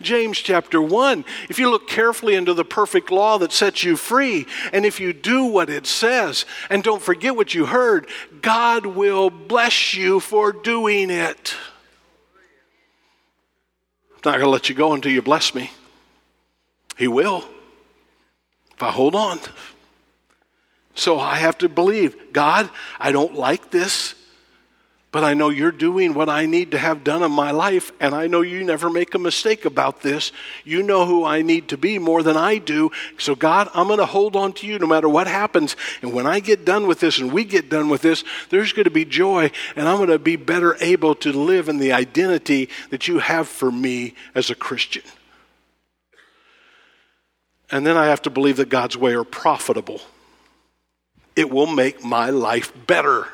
James 0.01 0.37
chapter 0.37 0.81
1. 0.81 1.25
If 1.49 1.59
you 1.59 1.69
look 1.69 1.87
carefully 1.87 2.35
into 2.35 2.53
the 2.53 2.63
perfect 2.63 3.11
law 3.11 3.37
that 3.39 3.51
sets 3.51 3.83
you 3.83 3.97
free, 3.97 4.45
and 4.71 4.85
if 4.85 4.99
you 4.99 5.11
do 5.11 5.45
what 5.45 5.69
it 5.69 5.85
says, 5.85 6.45
and 6.69 6.83
don't 6.83 7.01
forget 7.01 7.35
what 7.35 7.53
you 7.53 7.65
heard, 7.65 8.07
God 8.41 8.85
will 8.85 9.29
bless 9.29 9.93
you 9.93 10.19
for 10.19 10.51
doing 10.53 11.09
it. 11.09 11.55
I'm 14.23 14.31
not 14.31 14.37
going 14.37 14.45
to 14.45 14.49
let 14.49 14.69
you 14.69 14.75
go 14.75 14.93
until 14.93 15.11
you 15.11 15.21
bless 15.21 15.55
me. 15.55 15.71
He 16.95 17.07
will. 17.07 17.43
If 18.75 18.83
I 18.83 18.91
hold 18.91 19.15
on. 19.15 19.39
So 20.93 21.19
I 21.19 21.35
have 21.35 21.57
to 21.59 21.69
believe, 21.69 22.33
God, 22.33 22.69
I 22.99 23.11
don't 23.11 23.35
like 23.35 23.71
this, 23.71 24.15
but 25.11 25.25
I 25.25 25.33
know 25.33 25.49
you're 25.49 25.71
doing 25.71 26.13
what 26.13 26.29
I 26.29 26.45
need 26.45 26.71
to 26.71 26.77
have 26.77 27.03
done 27.03 27.21
in 27.21 27.31
my 27.31 27.51
life, 27.51 27.91
and 27.99 28.15
I 28.15 28.27
know 28.27 28.41
you 28.41 28.63
never 28.63 28.89
make 28.89 29.13
a 29.13 29.19
mistake 29.19 29.65
about 29.65 30.01
this. 30.01 30.31
You 30.63 30.83
know 30.83 31.05
who 31.05 31.25
I 31.25 31.41
need 31.41 31.67
to 31.69 31.77
be 31.77 31.99
more 31.99 32.23
than 32.23 32.37
I 32.37 32.59
do. 32.59 32.91
So, 33.17 33.35
God, 33.35 33.69
I'm 33.73 33.87
going 33.87 33.99
to 33.99 34.05
hold 34.05 34.37
on 34.37 34.53
to 34.53 34.67
you 34.67 34.79
no 34.79 34.87
matter 34.87 35.09
what 35.09 35.27
happens. 35.27 35.75
And 36.01 36.13
when 36.13 36.25
I 36.25 36.39
get 36.39 36.63
done 36.63 36.87
with 36.87 37.01
this 37.01 37.19
and 37.19 37.31
we 37.31 37.43
get 37.43 37.69
done 37.69 37.89
with 37.89 38.01
this, 38.01 38.23
there's 38.49 38.71
going 38.71 38.85
to 38.85 38.89
be 38.89 39.03
joy, 39.03 39.51
and 39.75 39.87
I'm 39.87 39.97
going 39.97 40.09
to 40.09 40.19
be 40.19 40.37
better 40.37 40.77
able 40.79 41.15
to 41.15 41.33
live 41.33 41.67
in 41.67 41.77
the 41.77 41.91
identity 41.91 42.69
that 42.89 43.09
you 43.09 43.19
have 43.19 43.49
for 43.49 43.69
me 43.69 44.13
as 44.33 44.49
a 44.49 44.55
Christian. 44.55 45.03
And 47.69 47.85
then 47.85 47.97
I 47.97 48.07
have 48.07 48.21
to 48.23 48.29
believe 48.29 48.57
that 48.57 48.69
God's 48.69 48.95
way 48.95 49.13
are 49.13 49.25
profitable 49.25 50.01
it 51.35 51.49
will 51.49 51.67
make 51.67 52.03
my 52.03 52.29
life 52.29 52.73
better. 52.87 53.27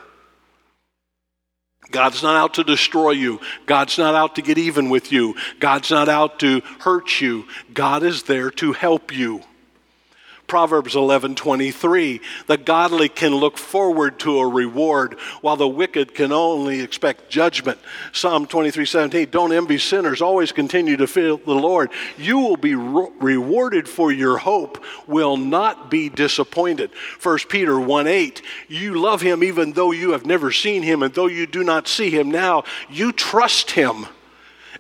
God's 1.92 2.22
not 2.22 2.36
out 2.36 2.56
to 2.56 2.64
destroy 2.64 3.12
you. 3.12 3.40
God's 3.66 3.98
not 3.98 4.14
out 4.14 4.36
to 4.36 4.42
get 4.42 4.58
even 4.58 4.90
with 4.90 5.12
you. 5.12 5.36
God's 5.60 5.90
not 5.90 6.10
out 6.10 6.40
to 6.40 6.62
hurt 6.80 7.22
you. 7.22 7.46
God 7.74 8.04
is 8.04 8.24
there 8.24 8.52
to 8.52 8.74
help 8.74 9.16
you. 9.16 9.44
Proverbs 10.48 10.96
11:23 10.96 12.22
The 12.48 12.58
godly 12.58 13.10
can 13.10 13.36
look 13.36 13.58
forward 13.58 14.18
to 14.20 14.40
a 14.40 14.48
reward 14.48 15.20
while 15.42 15.58
the 15.58 15.68
wicked 15.68 16.16
can 16.16 16.32
only 16.32 16.80
expect 16.80 17.30
judgment. 17.30 17.78
Psalm 18.14 18.48
23:17 18.48 19.30
Don't 19.30 19.52
envy 19.52 19.78
sinners, 19.78 20.22
always 20.22 20.54
continue 20.54 20.96
to 20.98 21.06
fear 21.06 21.36
the 21.36 21.54
Lord. 21.54 21.90
You 22.18 22.40
will 22.40 22.56
be 22.56 22.76
re- 22.76 23.10
rewarded 23.20 23.90
for 23.90 24.12
your 24.12 24.38
hope, 24.38 24.84
will 25.06 25.36
not 25.36 25.92
be 25.92 26.08
disappointed. 26.08 26.92
1 27.20 27.50
Peter 27.50 27.74
1:8 27.74 28.42
You 28.70 28.96
love 28.96 29.22
him 29.22 29.44
even 29.44 29.74
though 29.74 29.92
you 29.92 30.12
have 30.12 30.26
never 30.26 30.52
seen 30.52 30.82
him 30.82 31.04
and 31.04 31.14
though 31.14 31.28
you 31.28 31.46
do 31.46 31.64
not 31.64 31.90
see 31.90 32.10
him 32.10 32.32
now, 32.32 32.64
you 32.90 33.12
trust 33.12 33.72
him 33.72 34.08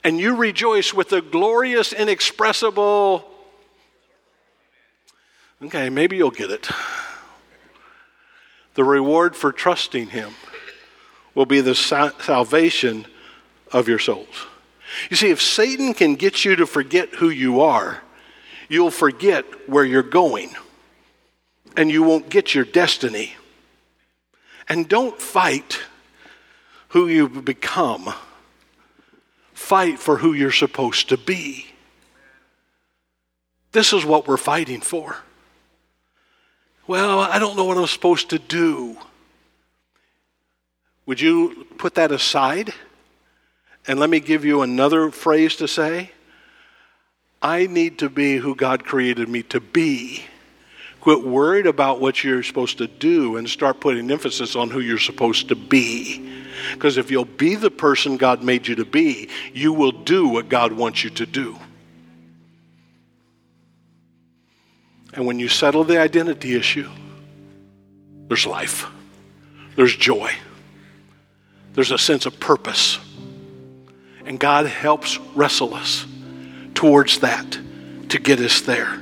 and 0.04 0.20
you 0.20 0.36
rejoice 0.36 0.94
with 0.94 1.10
the 1.10 1.22
glorious 1.22 1.92
inexpressible 1.92 3.37
Okay, 5.62 5.90
maybe 5.90 6.18
you'll 6.18 6.30
get 6.30 6.52
it. 6.52 6.70
The 8.76 8.84
reward 8.84 9.36
for 9.36 9.52
trusting 9.52 10.10
Him 10.10 10.34
will 11.34 11.48
be 11.48 11.62
the 11.62 11.74
salvation 11.74 13.08
of 13.72 13.88
your 13.88 13.98
souls. 13.98 14.46
You 15.10 15.18
see, 15.18 15.32
if 15.32 15.42
Satan 15.42 15.94
can 15.94 16.16
get 16.16 16.46
you 16.46 16.56
to 16.58 16.68
forget 16.68 17.10
who 17.16 17.30
you 17.30 17.62
are, 17.62 18.04
you'll 18.70 18.92
forget 18.92 19.46
where 19.68 19.84
you're 19.84 20.04
going 20.04 20.52
and 21.76 21.92
you 21.92 22.04
won't 22.04 22.30
get 22.30 22.54
your 22.54 22.66
destiny. 22.66 23.36
And 24.70 24.88
don't 24.88 25.20
fight 25.20 25.80
who 26.90 27.08
you've 27.08 27.46
become, 27.46 28.14
fight 29.54 29.98
for 30.00 30.18
who 30.18 30.34
you're 30.34 30.52
supposed 30.52 31.10
to 31.10 31.18
be. 31.18 31.68
This 33.72 33.92
is 33.94 34.06
what 34.06 34.28
we're 34.28 34.38
fighting 34.38 34.82
for. 34.82 35.18
Well, 36.88 37.20
I 37.20 37.38
don't 37.38 37.58
know 37.58 37.66
what 37.66 37.78
I'm 37.78 37.88
supposed 37.88 38.30
to 38.30 38.40
do. 38.40 38.98
Would 41.06 41.22
you 41.22 41.68
put 41.78 41.96
that 41.96 42.12
aside? 42.12 42.74
And 43.88 44.00
let 44.00 44.10
me 44.10 44.20
give 44.20 44.44
you 44.44 44.62
another 44.62 45.12
phrase 45.12 45.58
to 45.58 45.68
say. 45.68 46.12
I 47.42 47.68
need 47.68 48.00
to 48.00 48.10
be 48.10 48.38
who 48.38 48.56
God 48.56 48.84
created 48.84 49.30
me 49.30 49.44
to 49.44 49.60
be 49.60 50.26
Quit 51.08 51.24
worried 51.24 51.68
about 51.68 52.02
what 52.02 52.22
you're 52.22 52.44
supposed 52.44 52.80
to 52.80 52.86
do 52.88 53.38
and 53.38 53.48
start 53.48 53.80
putting 53.80 54.12
emphasis 54.12 54.58
on 54.58 54.70
who 54.70 54.82
you're 54.82 54.98
supposed 54.98 55.48
to 55.48 55.56
be. 55.56 56.44
Because 56.74 56.98
if 56.98 57.10
you'll 57.10 57.24
be 57.24 57.56
the 57.56 57.72
person 57.72 58.18
God 58.18 58.44
made 58.44 58.68
you 58.68 58.76
to 58.76 58.84
be, 58.84 59.30
you 59.54 59.72
will 59.72 59.94
do 59.94 60.28
what 60.28 60.50
God 60.50 60.74
wants 60.74 61.06
you 61.06 61.10
to 61.12 61.26
do. 61.26 61.58
And 65.18 65.26
when 65.26 65.40
you 65.40 65.50
settle 65.50 65.84
the 65.84 66.00
identity 66.00 66.56
issue, 66.56 66.88
there's 68.28 68.46
life, 68.46 68.86
there's 69.76 69.96
joy, 69.96 70.32
there's 71.74 71.90
a 71.90 71.98
sense 71.98 72.28
of 72.28 72.40
purpose. 72.40 73.00
And 74.28 74.40
God 74.40 74.68
helps 74.68 75.18
wrestle 75.34 75.74
us 75.74 76.06
towards 76.76 77.22
that 77.22 77.58
to 78.10 78.20
get 78.20 78.40
us 78.40 78.62
there. 78.62 78.96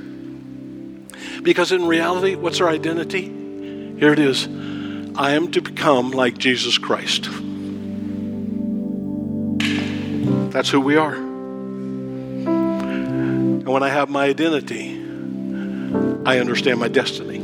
Because 1.42 1.70
in 1.70 1.86
reality, 1.86 2.34
what's 2.34 2.62
our 2.62 2.68
identity? 2.70 3.24
Here 3.98 4.14
it 4.14 4.18
is 4.18 4.46
I 5.18 5.32
am 5.32 5.50
to 5.50 5.60
become 5.60 6.12
like 6.12 6.38
Jesus 6.38 6.78
Christ. 6.78 7.28
That's 10.50 10.70
who 10.70 10.80
we 10.80 10.96
are. 10.96 11.14
And 12.46 13.68
when 13.68 13.82
I 13.82 13.90
have 13.90 14.08
my 14.08 14.24
identity, 14.24 15.05
I 16.26 16.40
understand 16.40 16.80
my 16.80 16.88
destiny. 16.88 17.38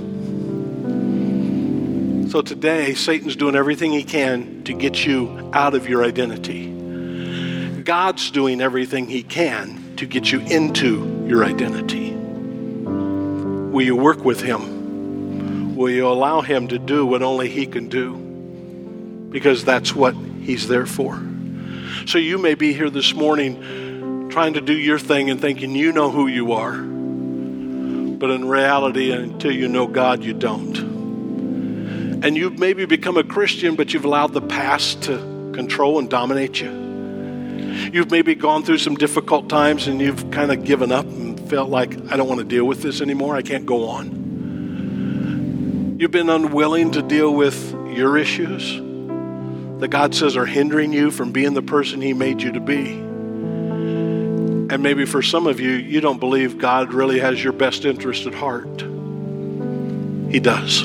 So 2.28 2.42
today, 2.42 2.94
Satan's 2.94 3.36
doing 3.36 3.54
everything 3.54 3.92
he 3.92 4.02
can 4.02 4.64
to 4.64 4.72
get 4.72 5.06
you 5.06 5.50
out 5.52 5.74
of 5.74 5.88
your 5.88 6.02
identity. 6.02 6.68
God's 7.84 8.32
doing 8.32 8.60
everything 8.60 9.06
he 9.06 9.22
can 9.22 9.94
to 9.98 10.06
get 10.06 10.32
you 10.32 10.40
into 10.40 11.24
your 11.28 11.44
identity. 11.44 12.12
Will 12.12 13.82
you 13.82 13.94
work 13.94 14.24
with 14.24 14.40
him? 14.40 15.76
Will 15.76 15.90
you 15.90 16.08
allow 16.08 16.40
him 16.40 16.66
to 16.66 16.78
do 16.80 17.06
what 17.06 17.22
only 17.22 17.48
he 17.48 17.66
can 17.66 17.88
do? 17.88 18.16
Because 19.30 19.64
that's 19.64 19.94
what 19.94 20.16
he's 20.42 20.66
there 20.66 20.86
for. 20.86 21.22
So 22.06 22.18
you 22.18 22.36
may 22.36 22.56
be 22.56 22.72
here 22.72 22.90
this 22.90 23.14
morning 23.14 24.28
trying 24.28 24.54
to 24.54 24.60
do 24.60 24.74
your 24.74 24.98
thing 24.98 25.30
and 25.30 25.40
thinking 25.40 25.76
you 25.76 25.92
know 25.92 26.10
who 26.10 26.26
you 26.26 26.50
are. 26.54 26.91
But 28.22 28.30
in 28.30 28.48
reality, 28.48 29.10
until 29.10 29.50
you 29.50 29.66
know 29.66 29.88
God, 29.88 30.22
you 30.22 30.32
don't. 30.32 30.78
And 32.24 32.36
you've 32.36 32.56
maybe 32.56 32.84
become 32.84 33.16
a 33.16 33.24
Christian, 33.24 33.74
but 33.74 33.92
you've 33.92 34.04
allowed 34.04 34.32
the 34.32 34.40
past 34.40 35.02
to 35.02 35.16
control 35.52 35.98
and 35.98 36.08
dominate 36.08 36.60
you. 36.60 36.70
You've 37.92 38.12
maybe 38.12 38.36
gone 38.36 38.62
through 38.62 38.78
some 38.78 38.94
difficult 38.94 39.48
times 39.48 39.88
and 39.88 40.00
you've 40.00 40.30
kind 40.30 40.52
of 40.52 40.62
given 40.62 40.92
up 40.92 41.04
and 41.04 41.50
felt 41.50 41.68
like, 41.68 41.98
I 42.12 42.16
don't 42.16 42.28
want 42.28 42.38
to 42.38 42.46
deal 42.46 42.64
with 42.64 42.80
this 42.80 43.00
anymore. 43.00 43.34
I 43.34 43.42
can't 43.42 43.66
go 43.66 43.88
on. 43.88 44.20
You've 45.98 46.12
been 46.12 46.30
unwilling 46.30 46.92
to 46.92 47.02
deal 47.02 47.34
with 47.34 47.72
your 47.88 48.16
issues 48.16 48.76
that 49.80 49.88
God 49.90 50.14
says 50.14 50.36
are 50.36 50.46
hindering 50.46 50.92
you 50.92 51.10
from 51.10 51.32
being 51.32 51.54
the 51.54 51.62
person 51.62 52.00
He 52.00 52.12
made 52.12 52.40
you 52.40 52.52
to 52.52 52.60
be. 52.60 53.11
And 54.72 54.82
maybe 54.82 55.04
for 55.04 55.20
some 55.20 55.46
of 55.46 55.60
you, 55.60 55.72
you 55.72 56.00
don't 56.00 56.18
believe 56.18 56.56
God 56.56 56.94
really 56.94 57.18
has 57.18 57.44
your 57.44 57.52
best 57.52 57.84
interest 57.84 58.24
at 58.24 58.32
heart. 58.32 58.80
He 60.30 60.40
does. 60.40 60.78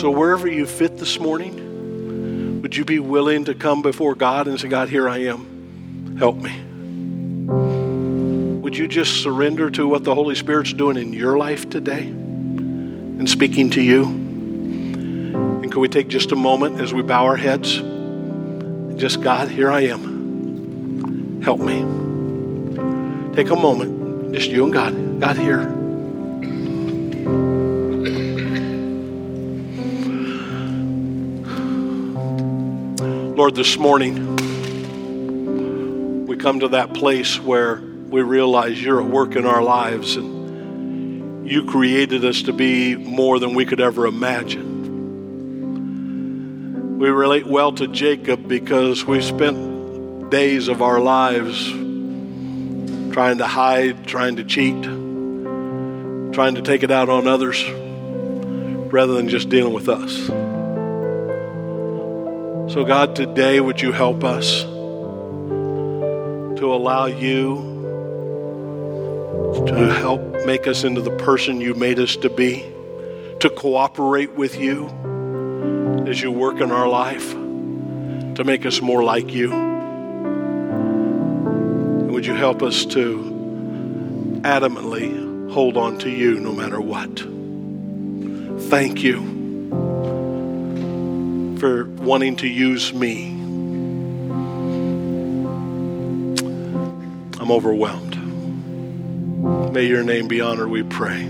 So, 0.00 0.10
wherever 0.10 0.48
you 0.48 0.64
fit 0.64 0.96
this 0.96 1.20
morning, 1.20 2.62
would 2.62 2.74
you 2.74 2.86
be 2.86 3.00
willing 3.00 3.44
to 3.44 3.54
come 3.54 3.82
before 3.82 4.14
God 4.14 4.48
and 4.48 4.58
say, 4.58 4.68
God, 4.68 4.88
here 4.88 5.10
I 5.10 5.18
am. 5.24 6.16
Help 6.16 6.38
me. 6.38 6.58
Would 8.62 8.78
you 8.78 8.88
just 8.88 9.22
surrender 9.22 9.68
to 9.72 9.86
what 9.86 10.04
the 10.04 10.14
Holy 10.14 10.36
Spirit's 10.36 10.72
doing 10.72 10.96
in 10.96 11.12
your 11.12 11.36
life 11.36 11.68
today 11.68 12.06
and 12.06 13.28
speaking 13.28 13.68
to 13.72 13.82
you? 13.82 14.04
And 14.04 15.70
can 15.70 15.82
we 15.82 15.88
take 15.88 16.08
just 16.08 16.32
a 16.32 16.36
moment 16.36 16.80
as 16.80 16.94
we 16.94 17.02
bow 17.02 17.26
our 17.26 17.36
heads? 17.36 17.76
Just, 18.98 19.20
God, 19.20 19.50
here 19.50 19.70
I 19.70 19.82
am. 19.82 20.15
Help 21.46 21.60
me. 21.60 21.78
Take 23.36 23.50
a 23.50 23.54
moment, 23.54 24.34
just 24.34 24.50
you 24.50 24.64
and 24.64 24.72
God. 24.72 25.20
God, 25.20 25.36
here. 25.36 25.60
Lord, 33.36 33.54
this 33.54 33.78
morning, 33.78 34.34
we 36.26 36.36
come 36.36 36.58
to 36.58 36.66
that 36.70 36.92
place 36.94 37.38
where 37.38 37.76
we 37.76 38.22
realize 38.22 38.82
you're 38.82 39.00
at 39.00 39.08
work 39.08 39.36
in 39.36 39.46
our 39.46 39.62
lives 39.62 40.16
and 40.16 41.48
you 41.48 41.64
created 41.66 42.24
us 42.24 42.42
to 42.42 42.52
be 42.52 42.96
more 42.96 43.38
than 43.38 43.54
we 43.54 43.64
could 43.64 43.80
ever 43.80 44.08
imagine. 44.08 44.74
We 46.98 47.08
relate 47.08 47.46
well 47.46 47.70
to 47.74 47.86
Jacob 47.86 48.48
because 48.48 49.04
we 49.04 49.22
spent 49.22 49.75
days 50.30 50.68
of 50.68 50.82
our 50.82 51.00
lives 51.00 51.70
trying 53.12 53.38
to 53.38 53.46
hide, 53.46 54.06
trying 54.06 54.36
to 54.36 54.44
cheat, 54.44 54.82
trying 56.34 56.54
to 56.54 56.62
take 56.62 56.82
it 56.82 56.90
out 56.90 57.08
on 57.08 57.26
others 57.26 57.64
rather 58.92 59.14
than 59.14 59.28
just 59.28 59.48
dealing 59.48 59.72
with 59.72 59.88
us. 59.88 60.26
So, 62.72 62.84
God, 62.84 63.16
today 63.16 63.58
would 63.60 63.80
you 63.80 63.92
help 63.92 64.22
us 64.24 64.62
to 66.58 66.74
allow 66.74 67.06
you 67.06 67.74
to 69.66 69.94
help 69.94 70.44
make 70.44 70.66
us 70.66 70.84
into 70.84 71.00
the 71.00 71.16
person 71.16 71.60
you 71.60 71.74
made 71.74 71.98
us 71.98 72.16
to 72.16 72.28
be, 72.28 72.64
to 73.40 73.48
cooperate 73.48 74.32
with 74.34 74.58
you 74.58 74.88
as 76.06 76.20
you 76.20 76.30
work 76.32 76.60
in 76.60 76.70
our 76.70 76.88
life, 76.88 77.32
to 77.32 78.42
make 78.44 78.66
us 78.66 78.82
more 78.82 79.02
like 79.02 79.32
you? 79.32 79.75
You 82.26 82.34
help 82.34 82.60
us 82.60 82.84
to 82.86 84.40
adamantly 84.42 85.48
hold 85.52 85.76
on 85.76 85.96
to 85.98 86.10
you 86.10 86.40
no 86.40 86.50
matter 86.50 86.80
what? 86.80 87.20
Thank 88.68 89.04
you 89.04 89.20
for 91.60 91.84
wanting 91.84 92.34
to 92.38 92.48
use 92.48 92.92
me. 92.92 93.28
I'm 97.40 97.52
overwhelmed. 97.52 98.16
May 99.72 99.84
your 99.84 100.02
name 100.02 100.26
be 100.26 100.40
honored, 100.40 100.68
we 100.68 100.82
pray. 100.82 101.22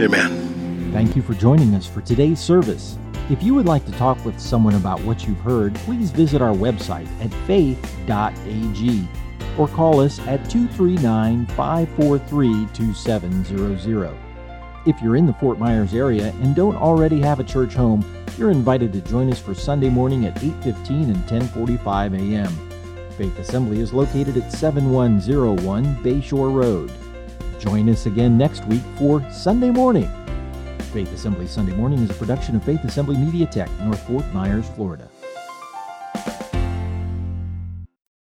Amen. 0.00 0.90
Thank 0.94 1.14
you 1.16 1.20
for 1.20 1.34
joining 1.34 1.74
us 1.74 1.86
for 1.86 2.00
today's 2.00 2.40
service. 2.40 2.96
If 3.28 3.42
you 3.42 3.54
would 3.54 3.66
like 3.66 3.84
to 3.84 3.92
talk 3.92 4.24
with 4.24 4.40
someone 4.40 4.76
about 4.76 5.02
what 5.02 5.28
you've 5.28 5.40
heard, 5.40 5.74
please 5.74 6.10
visit 6.12 6.40
our 6.40 6.54
website 6.54 7.08
at 7.22 7.30
faith.ag 7.46 9.06
or 9.58 9.68
call 9.68 10.00
us 10.00 10.18
at 10.20 10.48
239 10.50 11.46
543 11.46 12.68
2700. 12.72 14.16
If 14.86 15.00
you're 15.02 15.16
in 15.16 15.26
the 15.26 15.32
Fort 15.34 15.58
Myers 15.58 15.94
area 15.94 16.32
and 16.42 16.54
don't 16.54 16.76
already 16.76 17.20
have 17.20 17.40
a 17.40 17.44
church 17.44 17.74
home, 17.74 18.04
you're 18.38 18.50
invited 18.50 18.92
to 18.92 19.00
join 19.00 19.30
us 19.32 19.40
for 19.40 19.54
Sunday 19.54 19.88
morning 19.88 20.26
at 20.26 20.36
8:15 20.36 21.10
and 21.10 21.26
10:45 21.26 22.14
a.m. 22.14 22.52
Faith 23.16 23.38
Assembly 23.38 23.80
is 23.80 23.92
located 23.92 24.36
at 24.36 24.52
7101 24.52 25.96
Bayshore 26.04 26.54
Road. 26.54 26.92
Join 27.58 27.88
us 27.88 28.06
again 28.06 28.36
next 28.36 28.64
week 28.66 28.82
for 28.98 29.28
Sunday 29.32 29.70
morning. 29.70 30.10
Faith 30.92 31.12
Assembly 31.12 31.46
Sunday 31.46 31.74
Morning 31.74 31.98
is 31.98 32.10
a 32.10 32.14
production 32.14 32.56
of 32.56 32.64
Faith 32.64 32.84
Assembly 32.84 33.16
Media 33.16 33.46
Tech, 33.46 33.70
North 33.80 34.06
Fort 34.06 34.24
Myers, 34.32 34.68
Florida. 34.76 35.08